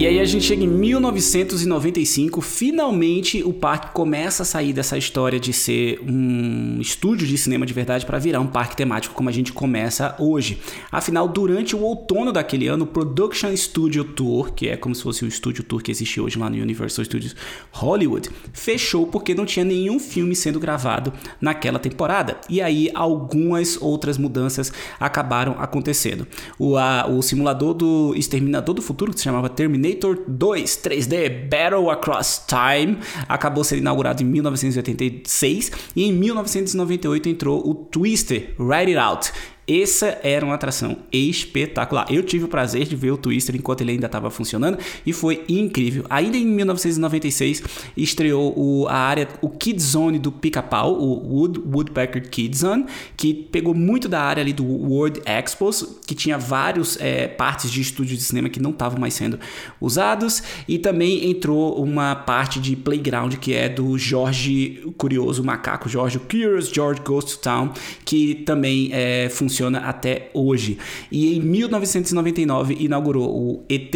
E 0.04 0.06
aí 0.06 0.20
a 0.20 0.26
gente 0.26 0.44
chega 0.44 0.62
em 0.62 0.68
1995, 0.68 2.42
finalmente 2.42 3.42
o 3.42 3.54
parque 3.54 3.94
começa 3.94 4.44
a 4.44 4.46
sair 4.46 4.74
dessa 4.74 4.98
história 4.98 5.40
de 5.40 5.54
ser 5.54 6.02
um 6.06 6.78
estúdio 6.82 7.26
de 7.26 7.38
cinema 7.38 7.66
de 7.66 7.72
verdade 7.72 8.06
para 8.06 8.20
virar 8.20 8.42
um 8.42 8.48
parque 8.48 8.76
temático 8.76 9.16
como 9.16 9.30
a 9.30 9.32
gente 9.32 9.54
começa 9.54 10.14
hoje. 10.20 10.60
Afinal, 10.92 11.26
durante 11.30 11.74
o 11.74 11.80
outono 11.80 12.34
daquele 12.34 12.68
ano, 12.68 12.84
o 12.84 12.88
Production 12.88 13.56
Studio 13.56 14.04
Tour, 14.04 14.52
que 14.52 14.68
é 14.68 14.76
como 14.76 14.94
se 14.94 15.02
fosse 15.02 15.24
o 15.24 15.28
estúdio 15.30 15.64
tour 15.64 15.82
que 15.82 15.90
existe 15.90 16.20
hoje 16.20 16.38
lá 16.38 16.50
no 16.50 16.58
Universal 16.58 17.06
Studios 17.06 17.34
Hollywood, 17.72 18.30
fechou 18.52 19.08
porque 19.08 19.34
não 19.34 19.46
tinha 19.46 19.64
nenhum 19.64 20.02
filme 20.02 20.36
sendo 20.36 20.60
gravado 20.60 21.14
naquela 21.40 21.80
temporada. 21.80 22.36
E 22.50 22.62
aí 22.62 22.90
algumas 22.94 23.82
outras 23.82 24.18
mudanças 24.18 24.70
acabaram 25.00 25.56
acontecendo. 25.60 26.28
O, 26.60 26.76
a, 26.76 27.08
o 27.08 27.22
simulador 27.22 27.74
do 27.74 28.14
Exterminador 28.18 28.76
do 28.76 28.82
Futuro, 28.82 29.14
que 29.14 29.20
se 29.20 29.24
chamava 29.24 29.48
Terminator 29.48 29.93
2 30.28 30.64
3D 30.64 31.50
Battle 31.50 31.90
Across 31.90 32.46
Time, 32.48 32.98
acabou 33.28 33.64
sendo 33.64 33.80
inaugurado 33.80 34.22
em 34.22 34.26
1986 34.26 35.72
e 35.96 36.04
em 36.04 36.14
1998 36.14 37.30
entrou 37.30 37.68
o 37.68 37.74
Twister 37.74 38.56
Ride 38.60 38.96
It 38.96 38.98
Out, 38.98 39.32
essa 39.68 40.20
era 40.24 40.46
uma 40.46 40.56
atração 40.56 40.98
espetacular. 41.12 42.06
Eu 42.10 42.24
tive 42.24 42.46
o 42.46 42.48
prazer 42.48 42.86
de 42.86 42.96
ver 42.96 43.12
o 43.12 43.18
Twister 43.18 43.56
enquanto 43.56 43.82
ele 43.82 43.92
ainda 43.92 44.08
estava 44.08 44.30
funcionando 44.30 44.78
e 45.06 45.14
foi 45.14 45.44
incrível. 45.48 46.06
Ainda 46.10 46.38
em 46.38 46.46
1996 46.46 47.64
estreou 47.96 48.54
o, 48.58 48.88
a 48.88 48.96
área, 48.96 49.28
o 49.42 49.50
Kids 49.50 49.86
Zone 49.86 50.20
do 50.20 50.32
Pica-Pau, 50.32 50.94
o 50.94 51.36
Wood, 51.36 51.60
Woodpecker 51.60 52.30
Kids 52.30 52.60
Zone, 52.60 52.86
que 53.16 53.34
pegou 53.34 53.74
muito 53.74 54.10
da 54.10 54.22
área 54.22 54.42
ali 54.42 54.52
do 54.52 54.66
World 54.66 55.22
Expos, 55.26 56.00
que 56.06 56.14
tinha 56.14 56.38
vários 56.38 56.98
é, 57.00 57.28
partes 57.28 57.72
de 57.72 57.82
estúdio 57.82 58.18
de 58.18 58.24
cinema 58.24 58.50
que 58.50 58.60
não 58.60 58.72
estavam 58.72 59.00
mais 59.00 59.14
sendo 59.14 59.40
usados, 59.80 60.44
e 60.68 60.78
também 60.78 61.30
entrou 61.30 61.82
uma 61.82 62.16
parte 62.16 62.60
de 62.60 62.76
playground 62.76 63.36
que 63.36 63.54
é 63.54 63.70
do 63.70 63.98
Jorge 63.98 64.94
Curioso 64.98 65.44
Macaco, 65.44 65.88
Jorge 65.88 66.20
Curious 66.20 66.70
George 66.70 67.02
Goes 67.02 67.26
to 67.26 67.40
Town, 67.40 67.72
que 68.04 68.36
também 68.46 68.90
é, 68.92 69.30
funciona 69.30 69.53
funciona 69.54 69.80
até 69.80 70.32
hoje. 70.34 70.80
E 71.12 71.38
em 71.38 71.40
1999 71.40 72.76
inaugurou 72.80 73.30
o 73.30 73.64
ET 73.70 73.94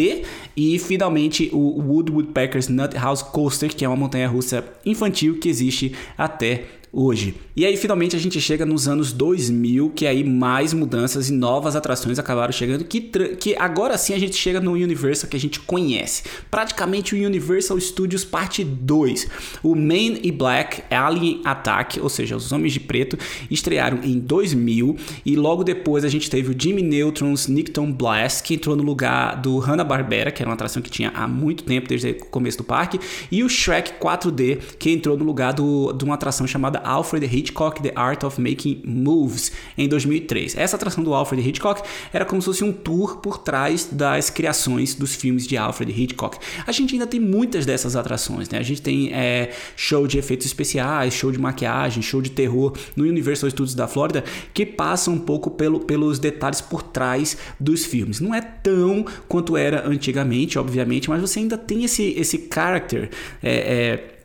e 0.55 0.77
finalmente 0.77 1.49
o 1.51 1.81
Wood 1.81 2.11
Woodpeckers 2.11 2.67
Nut 2.67 2.95
House 2.95 3.23
Coaster, 3.23 3.75
que 3.75 3.83
é 3.83 3.87
uma 3.87 3.97
montanha 3.97 4.27
russa 4.27 4.63
infantil 4.85 5.39
que 5.39 5.49
existe 5.49 5.93
até 6.15 6.63
hoje. 6.91 7.35
E 7.55 7.65
aí 7.65 7.75
finalmente 7.75 8.15
a 8.15 8.19
gente 8.19 8.39
chega 8.39 8.65
nos 8.65 8.87
anos 8.87 9.11
2000, 9.11 9.91
que 9.91 10.05
aí 10.05 10.23
mais 10.23 10.73
mudanças 10.73 11.29
e 11.29 11.33
novas 11.33 11.75
atrações 11.75 12.19
acabaram 12.19 12.51
chegando, 12.51 12.83
que, 12.83 13.01
que 13.01 13.55
agora 13.57 13.97
sim 13.97 14.13
a 14.13 14.19
gente 14.19 14.35
chega 14.35 14.59
no 14.59 14.73
Universal 14.73 15.29
que 15.29 15.37
a 15.37 15.39
gente 15.39 15.59
conhece. 15.59 16.23
Praticamente 16.49 17.15
o 17.15 17.25
Universal 17.25 17.79
Studios 17.79 18.23
parte 18.23 18.63
2. 18.63 19.27
O 19.63 19.75
Man 19.75 20.19
e 20.23 20.31
Black 20.31 20.83
Alien 20.93 21.41
Attack, 21.43 21.99
ou 21.99 22.09
seja, 22.09 22.35
os 22.35 22.51
Homens 22.51 22.73
de 22.73 22.79
Preto, 22.79 23.17
estrearam 23.49 23.99
em 24.03 24.19
2000 24.19 24.95
e 25.25 25.35
logo 25.35 25.63
depois 25.63 26.05
a 26.05 26.09
gente 26.09 26.29
teve 26.29 26.51
o 26.51 26.55
Jimmy 26.57 26.81
Neutron's 26.81 27.47
Nickton 27.47 27.91
Blast, 27.91 28.43
que 28.43 28.53
entrou 28.53 28.75
no 28.75 28.83
lugar 28.83 29.35
do 29.41 29.57
Hanna-Barbera, 29.57 30.31
que 30.31 30.41
era 30.41 30.49
uma 30.49 30.55
atração 30.55 30.81
que 30.81 30.89
tinha 30.89 31.09
há 31.09 31.27
muito 31.27 31.63
tempo, 31.63 31.87
desde 31.87 32.11
o 32.11 32.25
começo 32.25 32.57
do 32.57 32.63
parque, 32.63 32.99
e 33.31 33.43
o 33.43 33.49
Shrek 33.49 33.93
4D, 33.99 34.59
que 34.79 34.91
entrou 34.91 35.17
no 35.17 35.25
lugar 35.25 35.53
do, 35.53 35.91
de 35.93 36.03
uma 36.03 36.15
atração 36.15 36.47
chamada 36.47 36.76
Alfred 36.83 37.25
Hitchcock 37.25 37.81
The 37.81 37.93
Art 37.95 38.23
of 38.23 38.41
Making 38.41 38.81
Moves 38.85 39.51
em 39.77 39.87
2003. 39.87 40.55
Essa 40.57 40.75
atração 40.75 41.03
do 41.03 41.13
Alfred 41.13 41.47
Hitchcock 41.47 41.81
era 42.13 42.25
como 42.25 42.41
se 42.41 42.45
fosse 42.45 42.63
um 42.63 42.71
tour 42.71 43.17
por 43.17 43.37
trás 43.37 43.89
das 43.91 44.29
criações 44.29 44.95
dos 44.95 45.15
filmes 45.15 45.47
de 45.47 45.57
Alfred 45.57 45.91
Hitchcock. 45.91 46.37
A 46.65 46.71
gente 46.71 46.93
ainda 46.93 47.07
tem 47.07 47.19
muitas 47.19 47.65
dessas 47.65 47.95
atrações, 47.95 48.49
né? 48.49 48.59
A 48.59 48.63
gente 48.63 48.81
tem 48.81 49.13
é, 49.13 49.51
show 49.75 50.07
de 50.07 50.17
efeitos 50.17 50.45
especiais, 50.45 51.13
show 51.13 51.31
de 51.31 51.39
maquiagem, 51.39 52.01
show 52.01 52.21
de 52.21 52.31
terror 52.31 52.73
no 52.95 53.03
Universal 53.03 53.49
Studios 53.49 53.75
da 53.75 53.87
Flórida 53.87 54.23
que 54.53 54.65
passa 54.65 55.09
um 55.11 55.19
pouco 55.19 55.51
pelo, 55.51 55.79
pelos 55.79 56.19
detalhes 56.19 56.61
por 56.61 56.81
trás 56.81 57.37
dos 57.59 57.85
filmes. 57.85 58.19
Não 58.19 58.33
é 58.33 58.41
tão 58.41 59.05
quanto 59.27 59.57
era 59.57 59.87
antigamente, 59.87 60.57
obviamente, 60.59 61.09
mas 61.09 61.21
você 61.21 61.39
ainda 61.39 61.57
tem 61.57 61.83
esse, 61.83 62.13
esse 62.17 62.47
character. 62.51 63.09
É, 63.41 63.51
é, 63.51 64.16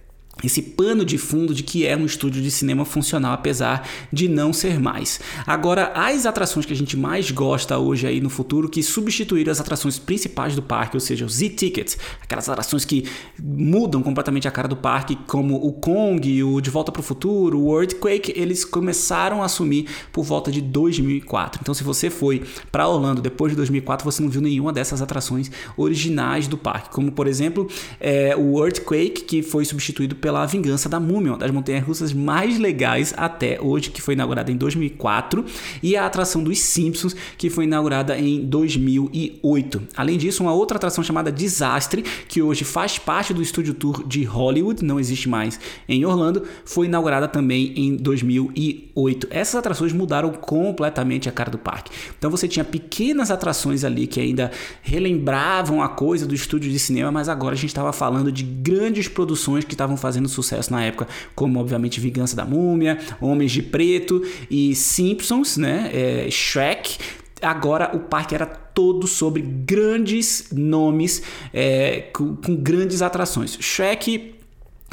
esse 0.43 0.63
pano 0.63 1.05
de 1.05 1.19
fundo 1.19 1.55
de 1.55 1.63
que 1.63 1.87
é 1.87 1.97
um 1.97 2.07
estúdio 2.07 2.43
de 2.43 2.51
cinema 2.51 2.85
funcional, 2.85 3.33
apesar 3.33 3.89
de 4.13 4.29
não 4.29 4.53
ser 4.53 4.81
mais. 4.81 5.21
Agora, 5.47 5.93
as 5.95 6.27
atrações 6.27 6.67
que 6.67 6.73
a 6.73 6.77
gente 6.77 6.97
mais 6.97 7.31
gosta 7.31 7.79
hoje 7.79 8.07
aí 8.07 8.21
no 8.21 8.31
futuro, 8.31 8.69
que 8.69 8.83
substituíram 8.83 9.53
as 9.53 9.61
atrações 9.61 9.99
principais 9.99 10.55
do 10.55 10.63
parque, 10.63 10.97
ou 10.97 11.01
seja, 11.01 11.25
os 11.25 11.35
Z-Tickets, 11.35 11.99
aquelas 12.21 12.49
atrações 12.49 12.85
que 12.85 13.05
mudam 13.41 14.03
completamente 14.03 14.49
a 14.49 14.51
cara 14.51 14.67
do 14.67 14.77
parque, 14.77 15.17
como 15.27 15.55
o 15.57 15.73
Kong, 15.73 16.43
o 16.43 16.61
De 16.61 16.71
Volta 16.71 16.91
para 16.91 17.01
o 17.01 17.05
Futuro, 17.05 17.61
o 17.61 17.81
Earthquake, 17.81 18.33
eles 18.35 18.65
começaram 18.65 19.43
a 19.43 19.45
assumir 19.45 19.87
por 20.13 20.25
volta 20.25 20.51
de 20.51 20.61
2004. 20.61 21.61
Então, 21.63 21.75
se 21.75 21.85
você 21.85 22.11
foi 22.11 22.43
para 22.71 22.89
Orlando 22.89 23.21
depois 23.21 23.53
de 23.53 23.57
2004, 23.57 24.05
você 24.05 24.23
não 24.23 24.31
viu 24.31 24.41
nenhuma 24.41 24.73
dessas 24.73 25.01
atrações 25.03 25.51
originais 25.77 26.49
do 26.49 26.59
parque, 26.59 26.91
como 26.91 27.13
por 27.13 27.27
exemplo 27.27 27.69
é, 28.01 28.35
o 28.37 28.63
Earthquake, 28.63 29.23
que 29.23 29.43
foi 29.43 29.65
substituído 29.65 30.17
pela 30.23 30.47
Vingança 30.47 30.89
da 30.89 31.01
Múmia, 31.01 31.33
uma 31.33 31.39
das 31.39 31.51
montanhas 31.51 31.85
russas 31.85 32.13
mais 32.13 32.57
legais 32.57 33.13
até 33.17 33.61
hoje, 33.61 33.91
que 33.91 34.01
foi 34.01 34.15
inaugurada 34.15 34.53
em 34.53 34.57
2004, 34.57 35.45
e 35.83 35.97
a 35.97 36.07
atração 36.07 36.43
dos 36.45 36.61
Simpsons, 36.61 37.15
que 37.37 37.51
foi 37.51 37.65
inaugurada 37.65 38.17
em 38.17 38.41
2008. 38.41 39.83
Além 39.97 40.17
disso, 40.17 40.45
uma 40.45 40.55
outra 40.55 40.77
atração 40.77 41.03
chamada 41.03 41.33
Desastre, 41.33 42.03
que 42.29 42.41
hoje 42.41 42.63
faz 42.63 42.99
parte 42.99 43.35
do 43.35 43.45
Studio 43.45 43.75
Tour 43.75 44.07
de 44.07 44.23
Hollywood, 44.23 44.85
não 44.85 45.01
existe 45.01 45.29
mais 45.29 45.59
em 45.89 46.05
Orlando, 46.05 46.45
foi 46.65 46.87
inaugurada 46.87 47.27
também 47.27 47.73
em 47.77 47.97
2008. 47.97 49.27
Essas 49.29 49.57
atrações 49.57 49.93
mudaram 49.93 50.31
completamente 50.31 51.29
a 51.29 51.33
cara 51.33 51.51
do 51.51 51.59
parque. 51.59 51.91
Então 52.17 52.31
você 52.31 52.47
tinha 52.47 52.65
pequenas 52.65 53.29
atrações 53.33 53.83
ali 53.83 54.07
que 54.07 54.21
ainda 54.21 54.53
relembravam 54.83 55.83
a 55.83 55.89
coisa 55.89 56.27
do 56.27 56.35
estúdio 56.35 56.71
de 56.71 56.79
cinema, 56.79 57.11
mas 57.11 57.29
agora 57.29 57.55
a 57.55 57.59
gente 57.59 57.71
estava 57.71 57.93
falando 57.93 58.31
de 58.31 58.45
grandes 58.45 59.09
produções 59.09 59.65
que 59.65 59.75
estavam 59.75 59.97
fazendo 59.97 60.12
fazendo 60.13 60.29
sucesso 60.29 60.71
na 60.71 60.85
época, 60.85 61.09
como 61.35 61.59
obviamente 61.59 61.99
Vingança 61.99 62.37
da 62.37 62.45
Múmia, 62.45 62.99
Homens 63.21 63.51
de 63.51 63.63
Preto 63.63 64.23
e 64.51 64.75
Simpsons, 64.75 65.57
né? 65.57 65.91
É, 65.93 66.31
Shrek. 66.31 66.99
Agora 67.41 67.91
o 67.97 68.01
parque 68.01 68.35
era 68.35 68.47
todo 68.47 69.07
sobre 69.07 69.43
grandes 69.43 70.49
nomes 70.53 71.23
é, 71.53 72.03
com, 72.13 72.37
com 72.37 72.55
grandes 72.55 73.03
atrações. 73.03 73.57
Shrek 73.59 74.35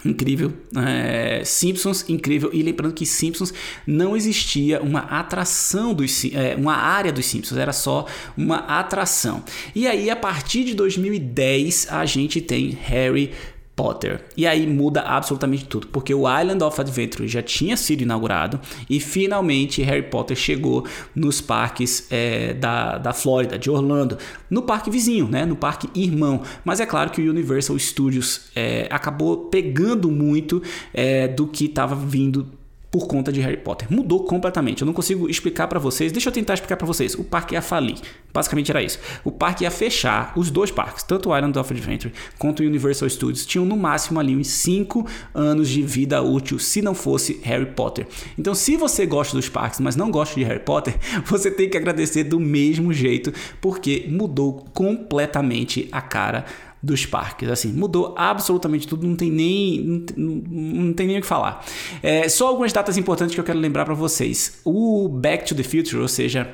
incrível, 0.06 0.54
é, 0.78 1.44
Simpsons 1.44 2.06
incrível 2.08 2.50
e 2.54 2.64
lembrando 2.64 2.94
que 2.94 3.06
Simpsons 3.06 3.54
não 3.86 4.16
existia 4.16 4.82
uma 4.82 5.02
atração 5.02 5.94
dos 5.94 6.24
é, 6.26 6.56
uma 6.58 6.74
área 6.74 7.12
dos 7.12 7.26
Simpsons 7.26 7.60
era 7.60 7.74
só 7.74 8.06
uma 8.38 8.60
atração 8.60 9.44
e 9.76 9.86
aí 9.88 10.10
a 10.10 10.16
partir 10.16 10.64
de 10.64 10.74
2010 10.74 11.88
a 11.92 12.06
gente 12.06 12.40
tem 12.40 12.70
Harry 12.70 13.32
Potter. 13.80 14.20
E 14.36 14.46
aí 14.46 14.68
muda 14.68 15.00
absolutamente 15.04 15.64
tudo, 15.64 15.88
porque 15.88 16.14
o 16.14 16.24
Island 16.28 16.62
of 16.62 16.82
Adventure 16.82 17.26
já 17.30 17.42
tinha 17.42 17.78
sido 17.78 18.02
inaugurado 18.02 18.60
e 18.90 19.00
finalmente 19.00 19.82
Harry 19.82 20.04
Potter 20.04 20.36
chegou 20.36 20.86
nos 21.16 21.40
parques 21.40 22.06
é, 22.12 22.54
da, 22.56 22.98
da 22.98 23.14
Flórida, 23.14 23.58
de 23.58 23.72
Orlando, 23.72 24.18
no 24.50 24.64
parque 24.64 24.92
vizinho, 24.92 25.30
né, 25.30 25.46
no 25.46 25.56
parque 25.56 25.90
irmão. 25.96 26.42
Mas 26.66 26.82
é 26.82 26.86
claro 26.86 27.10
que 27.10 27.22
o 27.22 27.30
Universal 27.30 27.80
Studios 27.80 28.50
é, 28.54 28.86
acabou 28.92 29.46
pegando 29.46 30.12
muito 30.12 30.62
é, 30.94 31.30
do 31.30 31.48
que 31.48 31.64
estava 31.64 31.96
vindo 31.96 32.59
por 32.92 33.08
conta 33.08 33.32
de 33.32 33.40
Harry 33.42 33.58
Potter. 33.58 33.88
Mudou 33.92 34.24
completamente. 34.24 34.82
Eu 34.82 34.86
não 34.86 34.94
consigo 34.94 35.30
explicar 35.30 35.68
para 35.68 35.80
vocês. 35.80 36.12
Deixa 36.12 36.30
eu 36.30 36.34
tentar 36.34 36.56
explicar 36.56 36.76
para 36.76 36.88
vocês. 36.88 37.14
O 37.16 37.24
parque 37.24 37.54
ia 37.54 37.62
falir. 37.62 37.98
Basicamente 38.34 38.72
era 38.72 38.82
isso. 38.82 39.00
O 39.24 39.32
parque 39.32 39.64
ia 39.64 39.72
fechar. 39.72 40.34
Os 40.36 40.50
dois 40.50 40.72
parques, 40.72 41.04
tanto 41.04 41.30
o 41.30 41.36
Island 41.36 41.58
of 41.58 41.72
Adventure 41.72 42.14
quanto 42.38 42.64
o 42.64 42.66
Universal 42.66 43.10
Studios, 43.10 43.46
tinham 43.46 43.66
no 43.66 43.78
máximo 43.78 44.20
ali 44.20 44.36
uns 44.36 44.48
5 44.48 45.06
anos 45.34 45.70
de 45.70 45.82
vida 45.82 46.22
útil 46.22 46.58
se 46.58 46.82
não 46.82 46.96
fosse 46.96 47.40
Harry 47.44 47.68
Potter. 47.68 48.08
Então, 48.38 48.56
se 48.56 48.76
você 48.76 49.06
gosta 49.06 49.36
dos 49.36 49.50
parques, 49.50 49.80
mas 49.80 49.96
não 49.96 50.10
gosta 50.10 50.36
de 50.36 50.44
Harry 50.44 50.60
Potter, 50.60 50.96
você 51.26 51.52
tem 51.52 51.70
que 51.70 51.78
agradecer 51.78 52.24
do 52.24 52.40
mesmo 52.40 52.92
jeito, 52.92 53.32
porque 53.62 54.06
mudou 54.10 54.66
completamente 54.74 55.88
a 55.92 56.02
cara 56.02 56.46
dos 56.82 57.06
parques. 57.06 57.50
Assim, 57.50 57.72
mudou 57.72 58.14
absolutamente 58.18 58.88
tudo, 58.88 59.06
não 59.06 59.16
tem 59.16 59.32
nem, 59.32 60.06
não, 60.16 60.36
não 60.36 60.94
tem 60.94 61.08
nem 61.08 61.18
o 61.18 61.22
que 61.22 61.28
falar. 61.28 61.66
É, 62.02 62.28
só 62.30 62.48
algumas 62.48 62.72
datas 62.72 62.98
importantes 62.98 63.36
que 63.36 63.42
eu 63.42 63.46
quero 63.46 63.60
lembrar 63.60 63.86
para 63.86 63.94
vocês. 63.94 64.60
O 64.64 65.08
Back 65.10 65.46
to 65.46 65.56
the 65.56 65.64
Future, 65.64 66.02
ou 66.02 66.08
seja, 66.08 66.48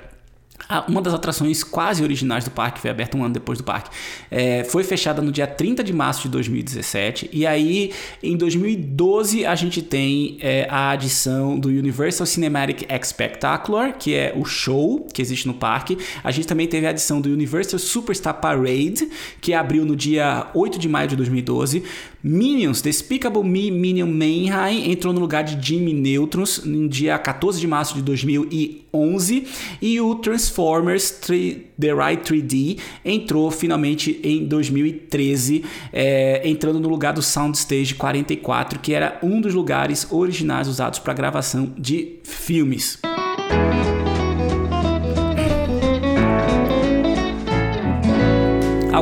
uma 0.88 1.01
das 1.01 1.13
atrações 1.13 1.63
quase 1.63 2.04
originais 2.04 2.43
do 2.43 2.51
parque, 2.51 2.80
foi 2.80 2.89
aberta 2.89 3.17
um 3.17 3.23
ano 3.23 3.34
depois 3.34 3.58
do 3.58 3.63
parque, 3.63 3.89
é, 4.30 4.63
foi 4.63 4.84
fechada 4.84 5.21
no 5.21 5.32
dia 5.32 5.47
30 5.47 5.84
de 5.84 5.93
março 5.93 6.23
de 6.23 6.30
2017. 6.30 7.30
E 7.32 7.45
aí, 7.45 7.91
em 8.21 8.36
2012, 8.36 9.45
a 9.45 9.56
gente 9.56 9.82
tem 9.82 10.38
é, 10.41 10.67
a 10.69 10.91
adição 10.91 11.60
do 11.60 11.69
Universal 11.69 12.25
Cinematic 12.25 12.86
Spectacular, 13.04 13.97
que 13.97 14.13
é 14.13 14.34
o 14.36 14.45
show 14.45 15.06
que 15.13 15.21
existe 15.21 15.47
no 15.47 15.54
parque. 15.54 15.97
A 16.23 16.32
gente 16.32 16.47
também 16.47 16.67
teve 16.67 16.88
a 16.88 16.89
adição 16.89 17.21
do 17.21 17.30
Universal 17.30 17.80
Superstar 17.80 18.36
Parade, 18.36 19.10
que 19.41 19.54
abriu 19.54 19.86
no 19.86 19.95
dia 19.95 20.47
8 20.54 20.80
de 20.80 20.89
maio 20.89 21.08
de 21.08 21.15
2012. 21.15 21.84
Minions, 22.28 22.82
Despicable 22.82 23.44
Me 23.44 23.70
Minion 23.70 24.08
Mayhem 24.08 24.92
entrou 24.92 25.14
no 25.14 25.20
lugar 25.20 25.44
de 25.44 25.64
Jimmy 25.64 25.94
Neutrons 25.94 26.64
no 26.66 26.90
dia 26.90 27.20
14 27.20 27.60
de 27.60 27.68
março 27.68 27.94
de 27.94 28.02
2011 28.02 29.48
e 29.80 30.02
o 30.02 30.16
Transformers 30.16 31.12
3, 31.12 31.58
The 31.80 31.94
Ride 31.94 32.24
3D 32.24 32.80
entrou 33.06 33.52
finalmente 33.52 34.20
em 34.24 34.44
2013, 34.44 35.66
é, 35.94 36.42
entrando 36.50 36.80
no 36.80 36.90
lugar 36.90 37.14
do 37.14 37.22
Soundstage 37.22 37.94
44, 37.94 38.80
que 38.80 38.96
era 38.96 39.20
um 39.22 39.40
dos 39.40 39.54
lugares 39.54 40.12
originais 40.12 40.68
usados 40.68 40.98
para 40.98 41.14
gravação 41.14 41.76
de 41.78 42.18
filmes. 42.24 42.98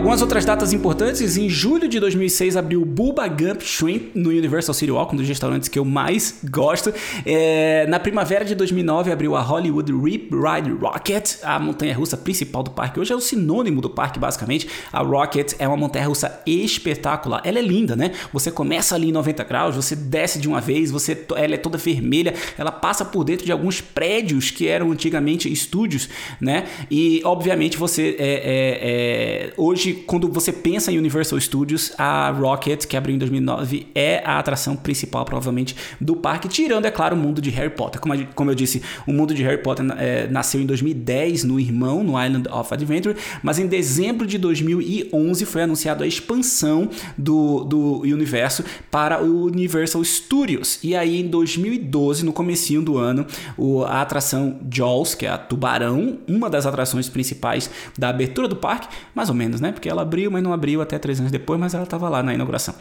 Algumas 0.03 0.21
outras 0.21 0.43
datas 0.43 0.73
importantes, 0.73 1.37
em 1.37 1.49
julho 1.49 1.87
de 1.87 1.97
2006 1.97 2.57
abriu 2.57 2.81
o 2.81 2.85
Bubba 2.85 3.25
Gump 3.25 3.61
Shrimp 3.61 4.11
no 4.13 4.31
Universal 4.31 4.75
City 4.75 4.91
Walk, 4.91 5.13
um 5.13 5.17
dos 5.17 5.25
restaurantes 5.25 5.69
que 5.69 5.79
eu 5.79 5.85
mais 5.85 6.41
gosto. 6.43 6.93
É, 7.25 7.87
na 7.87 7.97
primavera 8.01 8.43
de 8.43 8.53
2009 8.53 9.13
abriu 9.13 9.33
a 9.33 9.39
Hollywood 9.39 9.93
Rip 9.93 10.29
Ride 10.35 10.71
Rocket, 10.71 11.35
a 11.41 11.57
montanha-russa 11.57 12.17
principal 12.17 12.63
do 12.63 12.71
parque. 12.71 12.99
Hoje 12.99 13.13
é 13.13 13.15
o 13.15 13.21
sinônimo 13.21 13.79
do 13.79 13.89
parque, 13.89 14.19
basicamente. 14.19 14.67
A 14.91 15.01
Rocket 15.01 15.53
é 15.57 15.65
uma 15.65 15.77
montanha-russa 15.77 16.41
espetacular. 16.45 17.41
Ela 17.45 17.59
é 17.59 17.61
linda, 17.61 17.95
né? 17.95 18.11
Você 18.33 18.51
começa 18.51 18.95
ali 18.95 19.07
em 19.07 19.13
90 19.13 19.41
graus, 19.45 19.73
você 19.77 19.95
desce 19.95 20.37
de 20.37 20.49
uma 20.49 20.59
vez, 20.59 20.91
você, 20.91 21.17
ela 21.37 21.53
é 21.53 21.57
toda 21.57 21.77
vermelha, 21.77 22.33
ela 22.57 22.73
passa 22.73 23.05
por 23.05 23.23
dentro 23.23 23.45
de 23.45 23.53
alguns 23.53 23.79
prédios 23.79 24.51
que 24.51 24.67
eram 24.67 24.91
antigamente 24.91 25.49
estúdios, 25.49 26.09
né? 26.41 26.65
E, 26.91 27.21
obviamente, 27.23 27.77
você 27.77 28.17
é, 28.19 28.33
é, 28.33 29.47
é 29.47 29.53
hoje 29.55 29.92
quando 29.93 30.27
você 30.27 30.51
pensa 30.51 30.91
em 30.91 30.97
Universal 30.97 31.39
Studios, 31.39 31.91
a 31.97 32.29
Rocket, 32.31 32.85
que 32.85 32.97
abriu 32.97 33.15
em 33.15 33.19
2009, 33.19 33.87
é 33.93 34.21
a 34.25 34.39
atração 34.39 34.75
principal, 34.75 35.25
provavelmente, 35.25 35.75
do 35.99 36.15
parque, 36.15 36.47
tirando, 36.47 36.85
é 36.85 36.91
claro, 36.91 37.15
o 37.15 37.19
mundo 37.19 37.41
de 37.41 37.49
Harry 37.49 37.69
Potter. 37.69 37.99
Como, 38.01 38.13
como 38.33 38.51
eu 38.51 38.55
disse, 38.55 38.81
o 39.07 39.13
mundo 39.13 39.33
de 39.33 39.43
Harry 39.43 39.61
Potter 39.61 39.85
é, 39.97 40.27
nasceu 40.27 40.61
em 40.61 40.65
2010 40.65 41.43
no 41.43 41.59
Irmão, 41.59 42.03
no 42.03 42.21
Island 42.21 42.47
of 42.49 42.73
Adventure, 42.73 43.15
mas 43.41 43.59
em 43.59 43.67
dezembro 43.67 44.25
de 44.25 44.37
2011 44.37 45.45
foi 45.45 45.63
anunciado 45.63 46.03
a 46.03 46.07
expansão 46.07 46.89
do, 47.17 47.63
do 47.63 48.01
universo 48.01 48.63
para 48.89 49.23
o 49.23 49.45
Universal 49.45 50.03
Studios. 50.03 50.79
E 50.83 50.95
aí, 50.95 51.21
em 51.21 51.27
2012, 51.27 52.25
no 52.25 52.33
comecinho 52.33 52.81
do 52.81 52.97
ano, 52.97 53.25
o, 53.57 53.83
a 53.83 54.01
atração 54.01 54.59
Jaws, 54.71 55.15
que 55.15 55.25
é 55.25 55.29
a 55.29 55.37
Tubarão, 55.37 56.19
uma 56.27 56.49
das 56.49 56.65
atrações 56.65 57.09
principais 57.09 57.69
da 57.97 58.09
abertura 58.09 58.47
do 58.47 58.55
parque, 58.55 58.87
mais 59.13 59.29
ou 59.29 59.35
menos, 59.35 59.61
né? 59.61 59.71
Porque 59.83 59.89
ela 59.89 60.03
abriu, 60.03 60.31
mas 60.31 60.41
não 60.41 60.53
abriu 60.53 60.81
até 60.81 60.97
três 60.97 61.19
anos 61.19 61.29
depois, 61.29 61.59
mas 61.59 61.73
ela 61.73 61.83
estava 61.83 62.07
lá 62.07 62.23
na 62.23 62.33
inauguração. 62.33 62.73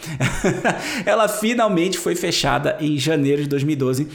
ela 1.05 1.27
finalmente 1.27 1.99
foi 1.99 2.15
fechada 2.15 2.77
em 2.79 2.97
janeiro 2.97 3.43
de 3.43 3.49
2012 3.49 4.07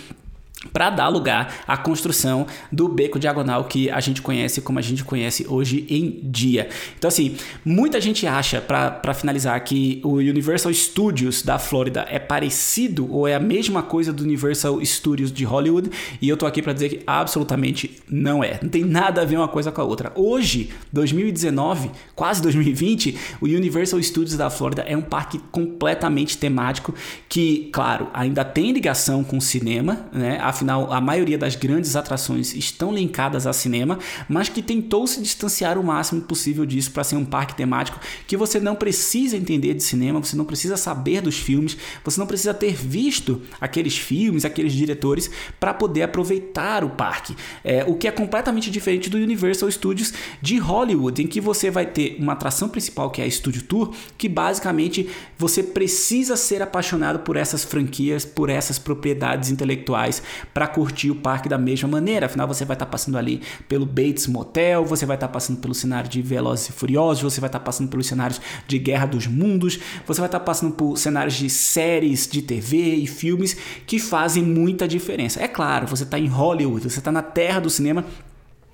para 0.78 0.92
dar 0.92 1.08
lugar 1.08 1.56
à 1.68 1.76
construção 1.76 2.46
do 2.72 2.88
beco 2.88 3.18
diagonal 3.18 3.64
que 3.64 3.90
a 3.90 4.00
gente 4.00 4.22
conhece 4.22 4.62
como 4.62 4.78
a 4.78 4.82
gente 4.84 5.04
conhece 5.04 5.44
hoje 5.50 5.88
em 5.90 6.20
dia. 6.22 6.70
Então, 7.00 7.08
assim, 7.08 7.36
muita 7.66 8.00
gente 8.00 8.28
acha, 8.28 8.62
para 8.62 9.12
finalizar, 9.16 9.60
que 9.64 10.00
o 10.04 10.18
Universal 10.18 10.72
Studios 10.72 11.42
da 11.42 11.58
Flórida 11.58 12.06
é 12.12 12.20
parecido 12.20 13.12
ou 13.12 13.28
é 13.28 13.34
a 13.34 13.40
mesma 13.40 13.82
coisa 13.82 14.14
do 14.14 14.24
Universal 14.24 14.80
Studios 14.86 15.32
de 15.32 15.44
Hollywood, 15.44 15.90
e 16.22 16.30
eu 16.30 16.38
tô 16.38 16.46
aqui 16.46 16.62
para 16.62 16.74
dizer 16.74 16.90
que 16.90 17.00
absolutamente 17.08 17.98
não 18.08 18.44
é. 18.44 18.60
Não 18.62 18.70
tem 18.70 18.84
nada 18.84 19.24
a 19.24 19.26
ver 19.26 19.38
uma 19.38 19.48
coisa 19.48 19.72
com 19.72 19.82
a 19.82 19.84
outra. 19.84 20.12
Hoje, 20.14 20.70
2019, 20.94 21.90
quase 22.14 22.40
2020, 22.44 23.18
o 23.42 23.46
Universal 23.46 24.00
Studios 24.04 24.38
da 24.38 24.52
Flórida 24.52 24.84
é 24.84 24.96
um 24.96 25.02
parque 25.02 25.40
completamente 25.52 26.38
temático 26.38 26.94
que, 27.28 27.68
claro, 27.74 28.10
ainda 28.14 28.46
tem 28.46 28.72
ligação 28.72 29.24
com 29.24 29.38
o 29.38 29.42
cinema, 29.42 30.06
né? 30.14 30.38
afinal 30.40 30.67
a 30.70 31.02
maioria 31.02 31.38
das 31.38 31.56
grandes 31.56 31.96
atrações 31.96 32.54
estão 32.54 32.94
linkadas 32.94 33.48
a 33.48 33.54
cinema, 33.54 34.00
mas 34.28 34.50
que 34.50 34.62
tentou 34.62 35.08
se 35.08 35.22
distanciar 35.22 35.78
o 35.78 35.84
máximo 35.84 36.22
possível 36.22 36.66
disso 36.66 36.92
para 36.92 37.04
ser 37.04 37.16
um 37.16 37.26
parque 37.26 37.56
temático 37.56 38.00
que 38.28 38.38
você 38.38 38.60
não 38.60 38.76
precisa 38.76 39.38
entender 39.38 39.74
de 39.74 39.84
cinema, 39.84 40.24
você 40.24 40.36
não 40.36 40.46
precisa 40.46 40.78
saber 40.78 41.22
dos 41.22 41.38
filmes, 41.38 41.78
você 42.04 42.20
não 42.20 42.28
precisa 42.28 42.54
ter 42.54 42.74
visto 42.74 43.42
aqueles 43.60 43.98
filmes, 43.98 44.46
aqueles 44.46 44.74
diretores 44.74 45.30
para 45.60 45.74
poder 45.74 46.04
aproveitar 46.04 46.84
o 46.84 46.90
parque. 46.90 47.36
É, 47.64 47.84
o 47.86 47.96
que 47.96 48.08
é 48.08 48.12
completamente 48.12 48.70
diferente 48.70 49.10
do 49.10 49.18
Universal 49.18 49.70
Studios 49.72 50.14
de 50.42 50.58
Hollywood, 50.58 51.22
em 51.22 51.28
que 51.28 51.40
você 51.40 51.70
vai 51.70 51.86
ter 51.86 52.18
uma 52.20 52.34
atração 52.34 52.70
principal 52.70 53.10
que 53.10 53.22
é 53.22 53.26
a 53.26 53.32
Studio 53.32 53.62
Tour, 53.64 53.94
que 54.18 54.28
basicamente 54.28 55.10
você 55.38 55.64
precisa 55.64 56.36
ser 56.36 56.62
apaixonado 56.62 57.20
por 57.20 57.36
essas 57.36 57.64
franquias, 57.64 58.26
por 58.26 58.50
essas 58.50 58.80
propriedades 58.80 59.50
intelectuais 59.50 60.22
para 60.58 60.66
curtir 60.66 61.12
o 61.12 61.16
parque 61.16 61.48
da 61.48 61.56
mesma 61.56 61.88
maneira. 61.88 62.26
Afinal, 62.26 62.48
você 62.48 62.66
vai 62.66 62.74
estar 62.74 62.88
tá 62.88 62.92
passando 62.92 63.16
ali 63.16 63.44
pelo 63.70 63.86
Bates 63.86 64.26
Motel, 64.26 64.84
você 64.84 65.06
vai 65.06 65.16
estar 65.16 65.28
tá 65.28 65.34
passando 65.34 65.60
pelo 65.60 65.76
cenário 65.76 66.10
de 66.10 66.20
Velozes 66.20 66.70
e 66.70 66.72
Furiosos, 66.72 67.22
você 67.22 67.40
vai 67.40 67.48
estar 67.48 67.60
tá 67.60 67.66
passando 67.66 67.90
pelos 67.90 68.08
cenários 68.08 68.42
de 68.68 68.80
Guerra 68.80 69.06
dos 69.06 69.28
Mundos, 69.28 69.80
você 70.04 70.20
vai 70.20 70.28
estar 70.28 70.40
tá 70.40 70.46
passando 70.46 70.74
por 70.74 70.98
cenários 70.98 71.36
de 71.36 71.48
séries 71.48 72.28
de 72.28 72.42
TV 72.42 72.96
e 72.96 73.06
filmes 73.06 73.56
que 73.86 74.00
fazem 74.00 74.42
muita 74.42 74.88
diferença. 74.88 75.40
É 75.40 75.48
claro, 75.48 75.86
você 75.86 76.02
está 76.02 76.18
em 76.18 76.26
Hollywood, 76.26 76.90
você 76.90 76.98
está 76.98 77.12
na 77.12 77.22
terra 77.22 77.60
do 77.60 77.70
cinema 77.70 78.04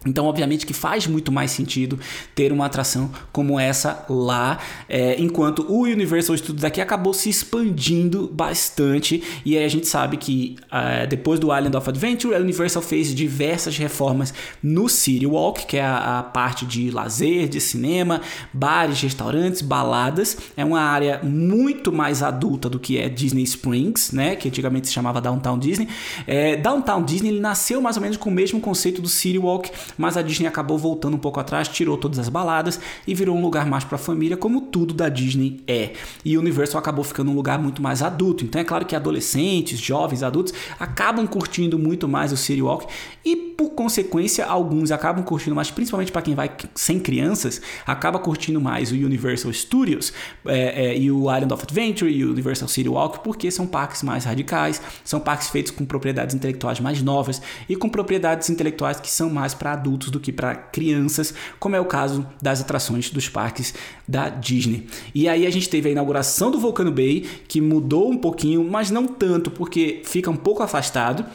então, 0.06 0.26
obviamente 0.26 0.66
que 0.66 0.74
faz 0.74 1.08
muito 1.08 1.32
mais 1.32 1.52
sentido 1.52 2.00
ter 2.36 2.52
uma 2.52 2.66
atração 2.66 3.10
como 3.32 3.60
essa 3.60 4.06
lá, 4.10 4.60
é, 4.90 5.16
enquanto 5.20 5.66
o 5.70 5.84
Universal 5.84 6.38
Studios 6.38 6.64
aqui 6.64 6.82
acabou 6.82 7.14
se 7.14 7.30
expandindo 7.30 8.30
bastante. 8.34 9.24
E 9.46 9.58
aí 9.58 9.64
a 9.64 9.68
gente 9.68 9.88
sabe 9.88 10.18
que 10.18 10.56
uh, 10.66 11.08
depois 11.08 11.40
do 11.40 11.56
Island 11.56 11.76
of 11.76 11.90
Adventure, 11.90 12.36
a 12.36 12.40
Universal 12.40 12.82
fez 12.82 13.14
diversas 13.14 13.78
reformas 13.78 14.34
no 14.62 14.90
City 14.90 15.26
Walk, 15.26 15.66
que 15.66 15.78
é 15.78 15.84
a, 15.84 16.20
a 16.20 16.24
parte 16.24 16.66
de 16.66 16.92
lazer, 16.92 17.48
de 17.48 17.62
cinema, 17.62 18.22
bares, 18.52 19.02
restaurantes, 19.02 19.62
baladas. 19.62 20.38
É 20.58 20.66
uma 20.66 20.82
área 20.82 21.22
muito 21.24 21.92
mais 21.92 22.22
adulta 22.22 22.70
do 22.70 22.80
que 22.80 22.98
é 22.98 23.08
Disney 23.08 23.44
Springs, 23.44 24.12
né, 24.12 24.36
que 24.36 24.48
antigamente 24.48 24.88
se 24.88 24.94
chamava 24.94 25.22
Downtown 25.22 25.58
Disney. 25.58 25.88
É, 26.28 26.56
Downtown 26.58 27.04
Disney 27.04 27.30
ele 27.30 27.40
nasceu 27.40 27.82
mais 27.82 27.96
ou 27.96 28.02
menos 28.02 28.18
com 28.18 28.30
o 28.30 28.34
mesmo 28.34 28.60
conceito 28.60 29.02
do 29.02 29.08
City 29.08 29.38
Walk 29.38 29.72
mas 29.98 30.18
a 30.18 30.22
Disney 30.22 30.48
acabou 30.48 30.78
voltando 30.78 31.16
um 31.16 31.20
pouco 31.20 31.40
atrás, 31.40 31.68
tirou 31.68 31.98
todas 31.98 32.20
as 32.20 32.30
baladas 32.30 32.80
e 33.08 33.14
virou 33.14 33.36
um 33.36 33.42
lugar 33.42 33.66
mais 33.66 33.84
para 33.84 33.98
família, 33.98 34.38
como 34.38 34.62
tudo 34.62 34.94
da 34.94 35.10
Disney 35.10 35.62
é. 35.68 35.94
E 36.24 36.38
o 36.38 36.42
Universal 36.42 36.80
acabou 36.80 37.04
ficando 37.04 37.32
um 37.32 37.36
lugar 37.36 37.60
muito 37.60 37.82
mais 37.82 38.02
adulto. 38.02 38.44
Então 38.44 38.60
é 38.60 38.64
claro 38.64 38.86
que 38.86 38.96
adolescentes, 38.96 39.80
jovens, 39.80 40.24
adultos 40.24 40.54
acabam 40.80 41.28
curtindo 41.28 41.78
muito 41.78 42.08
mais 42.08 42.32
o 42.32 42.38
City 42.38 42.62
Walk 42.62 42.88
e 43.26 43.36
por 43.36 43.72
consequência 43.72 44.46
alguns 44.46 44.92
acabam 44.92 45.24
curtindo 45.24 45.56
mais, 45.56 45.72
principalmente 45.72 46.12
para 46.12 46.22
quem 46.22 46.36
vai 46.36 46.52
sem 46.76 47.00
crianças, 47.00 47.62
acaba 47.86 48.20
curtindo 48.20 48.60
mais 48.60 48.92
o 48.92 48.96
Universal 48.96 49.54
Studios 49.54 50.14
é, 50.46 50.88
é, 50.88 50.98
e 50.98 51.12
o 51.12 51.32
Island 51.34 51.54
of 51.54 51.64
Adventure 51.64 52.12
e 52.12 52.26
o 52.26 52.32
Universal 52.32 52.68
City 52.68 52.90
Walk, 52.90 53.24
porque 53.24 53.50
são 53.52 53.68
parques 53.68 54.04
mais 54.04 54.26
radicais, 54.26 54.82
são 55.04 55.20
parques 55.20 55.50
feitos 55.50 55.72
com 55.72 55.86
propriedades 55.86 56.36
intelectuais 56.36 56.80
mais 56.80 57.02
novas 57.02 57.42
e 57.70 57.76
com 57.76 57.90
propriedades 57.90 58.50
intelectuais 58.50 59.00
que 59.00 59.10
são 59.10 59.30
mais 59.30 59.54
para 59.54 59.76
adultos 59.84 60.10
do 60.10 60.20
que 60.20 60.32
para 60.32 60.56
crianças, 60.56 61.34
como 61.60 61.76
é 61.76 61.80
o 61.80 61.86
caso 61.86 62.26
das 62.42 62.62
atrações 62.62 63.10
dos 63.10 63.28
parques 63.28 63.74
da 64.08 64.30
Disney. 64.30 64.88
E 65.14 65.28
aí 65.28 65.46
a 65.46 65.50
gente 65.50 65.70
teve 65.70 65.90
a 65.90 65.92
inauguração 65.92 66.50
do 66.50 66.60
Volcano 66.60 66.92
Bay, 66.92 67.26
que 67.48 67.60
mudou 67.60 68.10
um 68.10 68.18
pouquinho, 68.18 68.64
mas 68.64 68.90
não 68.90 69.06
tanto, 69.06 69.52
porque 69.52 70.02
fica 70.06 70.32
um 70.32 70.38
pouco 70.38 70.64
afastado 70.64 71.26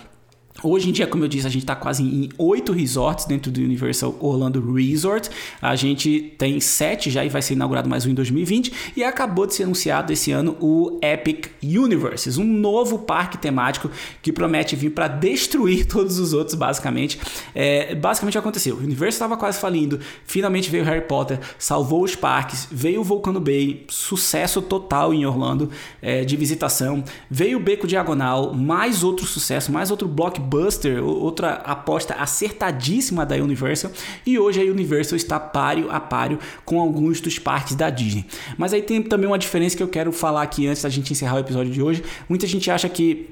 Hoje 0.61 0.89
em 0.89 0.93
dia, 0.93 1.07
como 1.07 1.23
eu 1.23 1.29
disse, 1.29 1.47
a 1.47 1.51
gente 1.51 1.63
está 1.63 1.77
quase 1.77 2.03
em 2.03 2.31
oito 2.37 2.73
resorts 2.73 3.27
dentro 3.27 3.49
do 3.49 3.61
Universal 3.61 4.17
Orlando 4.19 4.75
Resort. 4.75 5.31
A 5.63 5.77
gente 5.77 6.35
tem 6.37 6.59
sete 6.59 7.11
já 7.11 7.25
e 7.25 7.29
vai 7.29 7.41
ser 7.41 7.55
inaugurado 7.55 7.89
mais 7.89 8.05
um 8.05 8.11
em 8.11 8.15
2020. 8.15 8.73
E 8.97 9.05
acabou 9.05 9.47
de 9.47 9.55
ser 9.55 9.63
anunciado 9.63 10.13
esse 10.13 10.33
ano 10.33 10.57
o 10.61 10.99
Epic 11.01 11.47
Universes, 11.63 12.39
um 12.39 12.45
novo 12.45 12.99
parque 12.99 13.39
temático 13.39 13.89
que 14.21 14.33
promete 14.33 14.75
vir 14.75 14.91
para 14.91 15.07
destruir 15.07 15.87
todos 15.87 16.19
os 16.19 16.33
outros, 16.33 16.57
basicamente. 16.57 17.21
É, 17.55 17.95
basicamente 17.95 18.37
aconteceu. 18.37 18.75
O 18.75 18.81
Universal 18.81 19.09
estava 19.09 19.37
quase 19.37 19.61
falindo, 19.61 20.01
finalmente 20.25 20.69
veio 20.71 20.83
Harry 20.83 21.07
Potter, 21.07 21.39
salvou 21.57 22.03
os 22.03 22.17
parques, 22.17 22.67
veio 22.69 23.01
o 23.01 23.05
Volcano 23.05 23.39
Bay, 23.39 23.85
sucesso 23.89 24.61
total 24.61 25.15
em 25.15 25.25
Orlando 25.25 25.71
é, 26.03 26.25
de 26.25 26.37
visitação. 26.37 27.05
Veio 27.31 27.59
o 27.59 27.63
Beco 27.63 27.87
Diagonal, 27.87 28.53
mais 28.53 29.05
outro 29.05 29.25
sucesso, 29.25 29.71
mais 29.71 29.93
outro 29.93 30.09
blockbuster 30.09 30.48
blockbuster, 30.49 31.05
outra 31.05 31.55
aposta 31.55 32.15
acertadíssima 32.15 33.25
da 33.25 33.37
Universal, 33.37 33.91
e 34.27 34.39
hoje 34.39 34.61
a 34.61 34.65
Universal 34.65 35.17
está 35.17 35.39
páreo 35.39 35.91
a 35.91 36.01
páreo 36.01 36.39
com 36.65 36.81
alguns 36.81 37.21
dos 37.21 37.39
parques 37.39 37.75
da 37.75 37.91
Disney. 37.91 38.25
Mas 38.57 38.73
aí 38.73 38.83
tem 38.83 39.03
também 39.03 39.29
uma 39.29 39.39
diferença 39.39 39.77
que 39.77 39.83
eu 39.83 39.89
quero 39.89 40.11
falar 40.11 40.43
aqui 40.43 40.67
antes 40.67 40.83
da 40.83 40.89
gente 40.89 41.13
encerrar 41.13 41.37
o 41.37 41.39
episódio 41.39 41.73
de 41.73 41.83
hoje. 41.83 42.03
Muita 42.29 42.47
gente 42.47 42.71
acha 42.71 42.89
que 42.89 43.31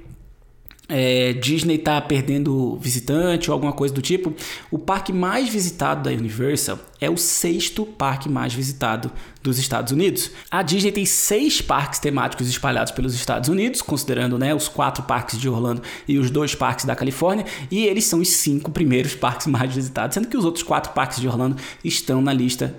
é, 0.89 1.33
Disney 1.33 1.79
tá 1.79 2.01
perdendo 2.01 2.77
visitante 2.77 3.51
ou 3.51 3.55
alguma 3.55 3.73
coisa 3.73 3.93
do 3.93 4.01
tipo, 4.01 4.33
o 4.71 4.79
parque 4.79 5.13
mais 5.13 5.49
visitado 5.49 6.03
da 6.03 6.11
Universal 6.11 6.79
é 7.01 7.11
o 7.11 7.17
sexto 7.17 7.85
parque 7.85 8.29
mais 8.29 8.55
visitado 8.55 9.11
dos 9.43 9.59
Estados 9.59 9.93
Unidos. 9.93 10.31
A 10.51 10.63
Disney 10.63 10.93
tem 10.93 11.05
seis 11.05 11.61
parques 11.61 11.99
temáticos 11.99 12.49
espalhados 12.49 12.93
pelos 12.93 13.15
Estados 13.15 13.49
Unidos, 13.49 13.83
considerando 13.83 14.39
né, 14.39 14.55
os 14.55 14.69
quatro 14.69 15.03
parques 15.05 15.39
de 15.39 15.49
Orlando 15.49 15.83
e 16.07 16.19
os 16.19 16.31
dois 16.31 16.55
parques 16.55 16.85
da 16.85 16.97
Califórnia, 16.97 17.45
e 17.71 17.85
eles 17.85 18.05
são 18.05 18.21
os 18.21 18.29
cinco 18.29 18.71
primeiros 18.71 19.15
parques 19.17 19.47
mais 19.47 19.75
visitados, 19.75 20.15
sendo 20.15 20.29
que 20.29 20.37
os 20.37 20.45
outros 20.45 20.63
quatro 20.63 20.93
parques 20.93 21.21
de 21.21 21.29
Orlando 21.29 21.57
estão 21.85 22.21
na 22.23 22.33
lista 22.33 22.75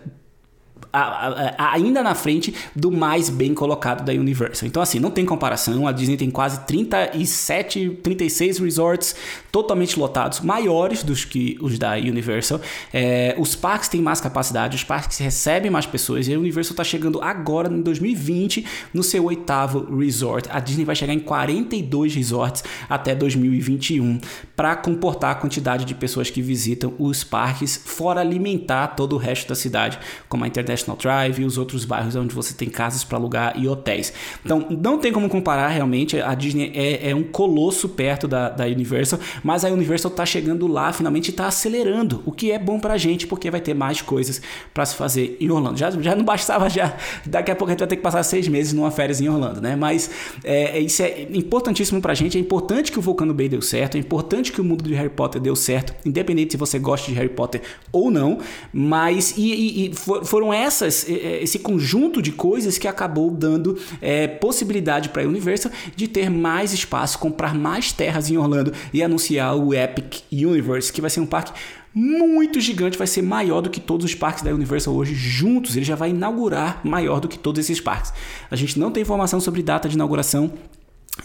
ainda 1.57 2.01
na 2.01 2.15
frente 2.15 2.53
do 2.75 2.91
mais 2.91 3.29
bem 3.29 3.53
colocado 3.53 4.03
da 4.03 4.13
Universal. 4.13 4.67
Então, 4.67 4.81
assim, 4.81 4.99
não 4.99 5.11
tem 5.11 5.25
comparação. 5.25 5.87
A 5.87 5.91
Disney 5.91 6.17
tem 6.17 6.29
quase 6.29 6.59
37, 6.65 7.99
36 8.03 8.59
resorts 8.59 9.15
totalmente 9.57 9.99
lotados, 9.99 10.39
maiores 10.41 11.03
dos 11.03 11.25
que 11.25 11.57
os 11.61 11.79
da 11.79 11.93
Universal. 11.93 12.61
É, 12.93 13.35
os 13.37 13.55
parques 13.55 13.89
têm 13.89 14.01
mais 14.01 14.21
capacidade, 14.21 14.75
os 14.75 14.83
parques 14.83 15.17
recebem 15.17 15.71
mais 15.71 15.85
pessoas 15.85 16.27
e 16.27 16.33
a 16.33 16.37
Universal 16.37 16.73
está 16.73 16.83
chegando 16.83 17.21
agora, 17.21 17.71
em 17.71 17.81
2020, 17.81 18.65
no 18.93 19.01
seu 19.01 19.25
oitavo 19.25 19.97
resort. 19.97 20.47
A 20.51 20.59
Disney 20.59 20.85
vai 20.85 20.95
chegar 20.95 21.13
em 21.13 21.19
42 21.19 22.13
resorts 22.13 22.63
até 22.87 23.15
2021 23.15 24.19
para 24.55 24.75
comportar 24.75 25.31
a 25.31 25.35
quantidade 25.35 25.85
de 25.85 25.95
pessoas 25.95 26.29
que 26.29 26.41
visitam 26.41 26.93
os 26.99 27.23
parques, 27.23 27.81
fora 27.83 28.21
alimentar 28.21 28.87
todo 28.89 29.13
o 29.13 29.17
resto 29.17 29.49
da 29.49 29.55
cidade, 29.55 29.97
como 30.29 30.43
a 30.43 30.47
International 30.47 30.77
National 30.77 30.97
Drive 30.97 31.39
e 31.39 31.45
os 31.45 31.57
outros 31.57 31.83
bairros 31.83 32.15
onde 32.15 32.33
você 32.33 32.53
tem 32.53 32.69
casas 32.69 33.03
para 33.03 33.17
alugar 33.17 33.59
e 33.59 33.67
hotéis. 33.67 34.13
Então, 34.45 34.65
não 34.69 34.99
tem 34.99 35.11
como 35.11 35.27
comparar 35.27 35.69
realmente. 35.69 36.21
A 36.21 36.33
Disney 36.35 36.71
é, 36.75 37.09
é 37.09 37.15
um 37.15 37.23
colosso 37.23 37.89
perto 37.89 38.27
da, 38.27 38.49
da 38.49 38.65
Universal, 38.65 39.19
mas 39.47 39.63
a 39.63 39.69
Universal 39.69 40.11
está 40.11 40.25
chegando 40.25 40.67
lá 40.67 40.91
finalmente 40.91 41.31
está 41.31 41.47
acelerando, 41.47 42.21
o 42.25 42.31
que 42.33 42.51
é 42.51 42.59
bom 42.59 42.79
para 42.79 42.95
a 42.95 42.97
gente 42.97 43.25
porque 43.25 43.49
vai 43.49 43.61
ter 43.61 43.73
mais 43.73 44.01
coisas 44.01 44.41
para 44.73 44.85
se 44.85 44.95
fazer 44.95 45.37
em 45.39 45.49
Orlando. 45.49 45.77
Já, 45.77 45.89
já 45.89 46.15
não 46.15 46.25
bastava 46.25 46.69
já, 46.69 46.97
daqui 47.25 47.51
a 47.51 47.55
pouco 47.55 47.69
a 47.69 47.73
gente 47.73 47.79
vai 47.79 47.87
ter 47.87 47.95
que 47.95 48.01
passar 48.01 48.23
seis 48.23 48.47
meses 48.47 48.73
numa 48.73 48.91
férias 48.91 49.21
em 49.21 49.29
Orlando, 49.29 49.61
né? 49.61 49.75
Mas 49.75 50.09
é, 50.43 50.77
é 50.77 50.79
isso 50.81 51.01
é 51.01 51.27
importantíssimo 51.33 52.01
para 52.01 52.11
a 52.11 52.15
gente. 52.15 52.37
É 52.37 52.41
importante 52.41 52.91
que 52.91 52.99
o 52.99 53.01
Volcano 53.01 53.33
Bay 53.33 53.47
deu 53.47 53.61
certo, 53.61 53.95
é 53.95 53.99
importante 53.99 54.51
que 54.51 54.59
o 54.59 54.63
mundo 54.63 54.83
de 54.83 54.93
Harry 54.93 55.09
Potter 55.09 55.39
deu 55.39 55.55
certo, 55.55 55.93
independente 56.05 56.51
se 56.51 56.57
você 56.57 56.77
gosta 56.77 57.09
de 57.09 57.17
Harry 57.17 57.29
Potter 57.29 57.61
ou 57.91 58.11
não. 58.11 58.39
Mas 58.73 59.35
e, 59.37 59.53
e, 59.53 59.85
e 59.87 59.93
foram 59.95 60.53
essas 60.53 60.87
essas, 60.87 61.09
esse 61.09 61.59
conjunto 61.59 62.21
de 62.21 62.31
coisas 62.31 62.77
que 62.77 62.87
acabou 62.87 63.29
dando 63.29 63.77
é, 64.01 64.27
possibilidade 64.27 65.09
para 65.09 65.23
a 65.23 65.25
Universal 65.25 65.71
de 65.95 66.07
ter 66.07 66.29
mais 66.29 66.73
espaço, 66.73 67.19
comprar 67.19 67.53
mais 67.53 67.91
terras 67.91 68.29
em 68.29 68.37
Orlando 68.37 68.73
e 68.93 69.03
anunciar 69.03 69.26
o 69.55 69.73
Epic 69.73 70.21
Universe, 70.31 70.91
que 70.91 71.01
vai 71.01 71.09
ser 71.09 71.19
um 71.19 71.25
parque 71.25 71.51
muito 71.93 72.59
gigante, 72.61 72.97
vai 72.97 73.07
ser 73.07 73.23
maior 73.23 73.59
do 73.61 73.69
que 73.69 73.79
todos 73.79 74.05
os 74.05 74.13
parques 74.13 74.43
da 74.43 74.51
Universal 74.51 74.93
hoje 74.93 75.15
juntos. 75.15 75.75
Ele 75.75 75.85
já 75.85 75.95
vai 75.95 76.11
inaugurar 76.11 76.79
maior 76.83 77.19
do 77.19 77.27
que 77.27 77.39
todos 77.39 77.59
esses 77.59 77.81
parques. 77.81 78.13
A 78.51 78.55
gente 78.55 78.77
não 78.77 78.91
tem 78.91 79.01
informação 79.01 79.39
sobre 79.39 79.63
data 79.63 79.89
de 79.89 79.95
inauguração, 79.95 80.53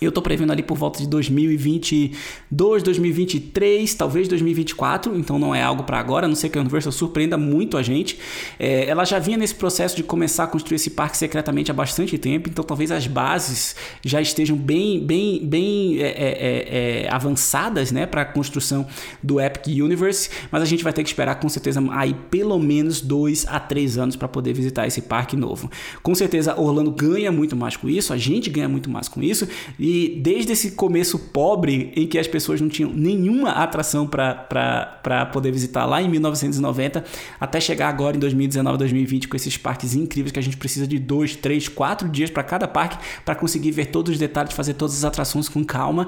eu 0.01 0.09
estou 0.09 0.23
prevendo 0.23 0.53
ali 0.53 0.63
por 0.63 0.77
volta 0.77 0.99
de 0.99 1.09
2022, 1.09 2.83
2023, 2.83 3.95
talvez 3.95 4.29
2024, 4.29 5.17
então 5.17 5.39
não 5.39 5.55
é 5.55 5.63
algo 5.63 5.85
para 5.85 5.99
agora, 5.99 6.27
a 6.27 6.29
não 6.29 6.35
ser 6.35 6.49
que 6.49 6.59
a 6.59 6.61
Universal 6.61 6.93
surpreenda 6.93 7.37
muito 7.37 7.77
a 7.77 7.83
gente. 7.83 8.19
É, 8.59 8.87
ela 8.87 9.05
já 9.05 9.19
vinha 9.19 9.37
nesse 9.37 9.55
processo 9.55 9.97
de 9.97 10.03
começar 10.03 10.45
a 10.45 10.47
construir 10.47 10.77
esse 10.77 10.91
parque 10.91 11.17
secretamente 11.17 11.71
há 11.71 11.75
bastante 11.75 12.19
tempo, 12.19 12.49
então 12.49 12.65
talvez 12.65 12.91
as 12.91 13.07
bases 13.07 13.77
já 14.05 14.21
estejam 14.21 14.57
bem, 14.57 15.05
bem, 15.05 15.47
bem 15.47 15.99
é, 15.99 16.07
é, 16.07 16.13
é, 16.13 17.03
é 17.05 17.09
avançadas 17.11 17.93
né, 17.93 18.07
para 18.07 18.23
a 18.23 18.25
construção 18.25 18.87
do 19.23 19.41
Epic 19.41 19.67
Universe, 19.69 20.31
mas 20.51 20.63
a 20.63 20.67
gente 20.67 20.83
vai 20.83 20.93
ter 20.93 21.03
que 21.03 21.09
esperar 21.09 21.37
com 21.37 21.49
certeza 21.49 21.83
aí 21.93 22.15
pelo 22.31 22.59
menos 22.59 23.01
dois 23.01 23.47
a 23.49 23.61
três 23.61 23.99
anos 23.99 24.17
para 24.17 24.29
poder 24.29 24.53
visitar 24.53 24.87
esse 24.87 25.03
parque 25.03 25.37
novo. 25.37 25.71
Com 26.03 26.15
certeza 26.15 26.59
Orlando 26.59 26.91
ganha 26.91 27.31
muito 27.31 27.57
mais 27.57 27.77
com 27.77 27.89
isso, 27.89 28.13
a 28.13 28.17
gente 28.17 28.51
ganha 28.51 28.69
muito 28.69 28.91
mais 28.91 29.09
com 29.09 29.23
isso. 29.23 29.49
E 29.85 30.21
desde 30.23 30.53
esse 30.53 30.71
começo 30.71 31.19
pobre, 31.19 31.93
em 31.97 32.07
que 32.07 32.17
as 32.17 32.29
pessoas 32.29 32.61
não 32.61 32.69
tinham 32.69 32.93
nenhuma 32.93 33.51
atração 33.51 34.07
para 34.07 35.27
poder 35.33 35.51
visitar 35.51 35.85
lá 35.87 36.01
em 36.01 36.09
1990, 36.09 37.05
até 37.41 37.61
chegar 37.61 37.89
agora 37.89 38.17
em 38.17 38.21
2019, 38.21 38.79
2020, 38.79 39.27
com 39.27 39.35
esses 39.35 39.57
parques 39.57 39.97
incríveis 39.97 40.31
que 40.31 40.39
a 40.39 40.43
gente 40.43 40.57
precisa 40.57 40.87
de 40.87 41.01
dois, 41.01 41.35
três, 41.35 41.67
quatro 41.67 42.09
dias 42.09 42.31
para 42.31 42.45
cada 42.45 42.69
parque 42.69 42.97
para 43.25 43.35
conseguir 43.35 43.73
ver 43.73 43.87
todos 43.87 44.13
os 44.13 44.21
detalhes, 44.21 44.53
fazer 44.53 44.75
todas 44.75 44.95
as 44.95 45.05
atrações 45.05 45.49
com 45.49 45.65
calma. 45.65 46.07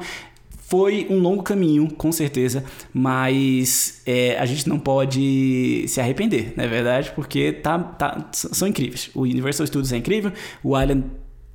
Foi 0.68 1.08
um 1.10 1.18
longo 1.18 1.42
caminho, 1.42 1.90
com 1.90 2.12
certeza, 2.12 2.64
mas 2.92 4.02
é, 4.06 4.38
a 4.38 4.46
gente 4.46 4.68
não 4.68 4.78
pode 4.78 5.84
se 5.88 6.00
arrepender, 6.00 6.54
não 6.56 6.62
é 6.62 6.68
verdade? 6.68 7.10
Porque 7.12 7.52
tá, 7.52 7.76
tá, 7.76 8.28
são 8.32 8.68
incríveis. 8.68 9.10
O 9.16 9.22
Universal 9.22 9.66
Studios 9.66 9.92
é 9.92 9.96
incrível, 9.96 10.30
o 10.62 10.80
Island 10.80 11.06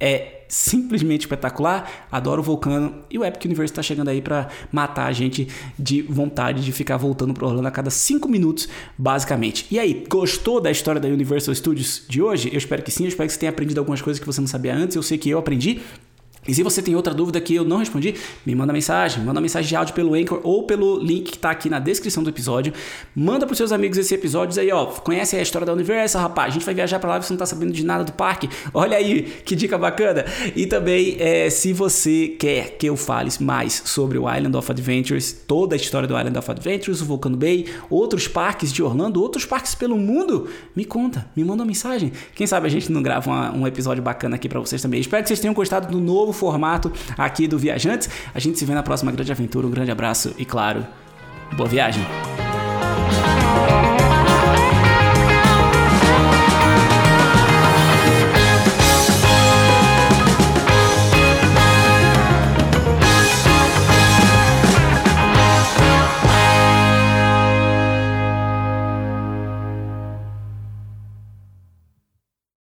é 0.01 0.38
simplesmente 0.49 1.21
espetacular. 1.21 2.07
Adoro 2.11 2.41
o 2.41 2.43
Vulcano 2.43 3.03
e 3.09 3.17
o 3.17 3.23
Epic 3.23 3.45
Universe 3.45 3.71
está 3.71 3.83
chegando 3.83 4.09
aí 4.09 4.21
para 4.21 4.49
matar 4.71 5.05
a 5.05 5.13
gente 5.13 5.47
de 5.77 6.01
vontade 6.01 6.65
de 6.65 6.71
ficar 6.71 6.97
voltando 6.97 7.33
pro 7.33 7.47
Orlando 7.47 7.67
a 7.67 7.71
cada 7.71 7.91
5 7.91 8.27
minutos, 8.27 8.67
basicamente. 8.97 9.67
E 9.69 9.79
aí, 9.79 10.03
gostou 10.09 10.59
da 10.59 10.71
história 10.71 10.99
da 10.99 11.07
Universal 11.07 11.53
Studios 11.53 12.03
de 12.09 12.21
hoje? 12.21 12.49
Eu 12.51 12.57
espero 12.57 12.81
que 12.81 12.91
sim, 12.91 13.03
eu 13.03 13.09
espero 13.09 13.27
que 13.27 13.33
você 13.33 13.39
tenha 13.39 13.51
aprendido 13.51 13.77
algumas 13.77 14.01
coisas 14.01 14.19
que 14.19 14.25
você 14.25 14.41
não 14.41 14.47
sabia 14.47 14.75
antes. 14.75 14.95
Eu 14.95 15.03
sei 15.03 15.17
que 15.17 15.29
eu 15.29 15.37
aprendi. 15.37 15.81
E 16.47 16.53
se 16.53 16.63
você 16.63 16.81
tem 16.81 16.95
outra 16.95 17.13
dúvida 17.13 17.39
que 17.41 17.53
eu 17.53 17.63
não 17.63 17.77
respondi, 17.77 18.15
me 18.45 18.55
manda 18.55 18.71
mensagem, 18.71 19.23
manda 19.23 19.41
mensagem 19.41 19.67
de 19.67 19.75
áudio 19.75 19.93
pelo 19.93 20.13
Anchor 20.13 20.39
ou 20.43 20.63
pelo 20.63 20.99
link 20.99 21.31
que 21.31 21.35
está 21.35 21.51
aqui 21.51 21.69
na 21.69 21.79
descrição 21.79 22.23
do 22.23 22.29
episódio. 22.29 22.73
Manda 23.15 23.45
para 23.45 23.55
seus 23.55 23.71
amigos 23.71 23.97
esse 23.97 24.13
episódio, 24.15 24.49
diz 24.49 24.57
aí, 24.57 24.71
ó, 24.71 24.85
conhece 24.85 25.35
a 25.35 25.41
história 25.41 25.65
da 25.65 25.73
Universal, 25.73 26.21
rapaz, 26.21 26.51
a 26.51 26.53
gente 26.53 26.65
vai 26.65 26.73
viajar 26.73 26.99
para 26.99 27.09
lá 27.09 27.17
e 27.17 27.23
você 27.23 27.33
não 27.33 27.35
está 27.35 27.45
sabendo 27.45 27.73
de 27.73 27.85
nada 27.85 28.03
do 28.03 28.13
parque. 28.13 28.49
Olha 28.73 28.97
aí, 28.97 29.23
que 29.45 29.55
dica 29.55 29.77
bacana. 29.77 30.25
E 30.55 30.65
também, 30.65 31.17
é, 31.19 31.49
se 31.49 31.73
você 31.73 32.29
quer 32.39 32.77
que 32.77 32.87
eu 32.87 32.95
fale 32.95 33.29
mais 33.39 33.83
sobre 33.85 34.17
o 34.17 34.33
Island 34.33 34.55
of 34.55 34.71
Adventures, 34.71 35.33
toda 35.45 35.75
a 35.75 35.77
história 35.77 36.07
do 36.07 36.17
Island 36.17 36.37
of 36.37 36.49
Adventures, 36.49 37.01
o 37.01 37.05
Volcano 37.05 37.37
Bay, 37.37 37.65
outros 37.89 38.27
parques 38.27 38.71
de 38.71 38.81
Orlando, 38.81 39.21
outros 39.21 39.45
parques 39.45 39.75
pelo 39.75 39.97
mundo, 39.97 40.47
me 40.75 40.85
conta, 40.85 41.29
me 41.35 41.43
manda 41.43 41.63
uma 41.63 41.67
mensagem. 41.67 42.11
Quem 42.33 42.47
sabe 42.47 42.67
a 42.67 42.69
gente 42.69 42.91
não 42.91 43.03
grava 43.03 43.29
uma, 43.29 43.53
um 43.53 43.67
episódio 43.67 44.01
bacana 44.01 44.35
aqui 44.35 44.47
para 44.47 44.59
vocês 44.59 44.81
também. 44.81 44.99
Espero 44.99 45.21
que 45.21 45.27
vocês 45.27 45.39
tenham 45.39 45.53
gostado 45.53 45.91
do 45.91 45.99
novo 46.29 46.33
formato 46.33 46.91
aqui 47.17 47.47
do 47.47 47.57
Viajantes. 47.57 48.09
A 48.33 48.39
gente 48.39 48.57
se 48.57 48.65
vê 48.65 48.73
na 48.73 48.83
próxima 48.83 49.11
grande 49.11 49.31
aventura. 49.31 49.67
Um 49.67 49.71
grande 49.71 49.91
abraço 49.91 50.33
e, 50.37 50.45
claro, 50.45 50.85
boa 51.55 51.67
viagem! 51.67 52.03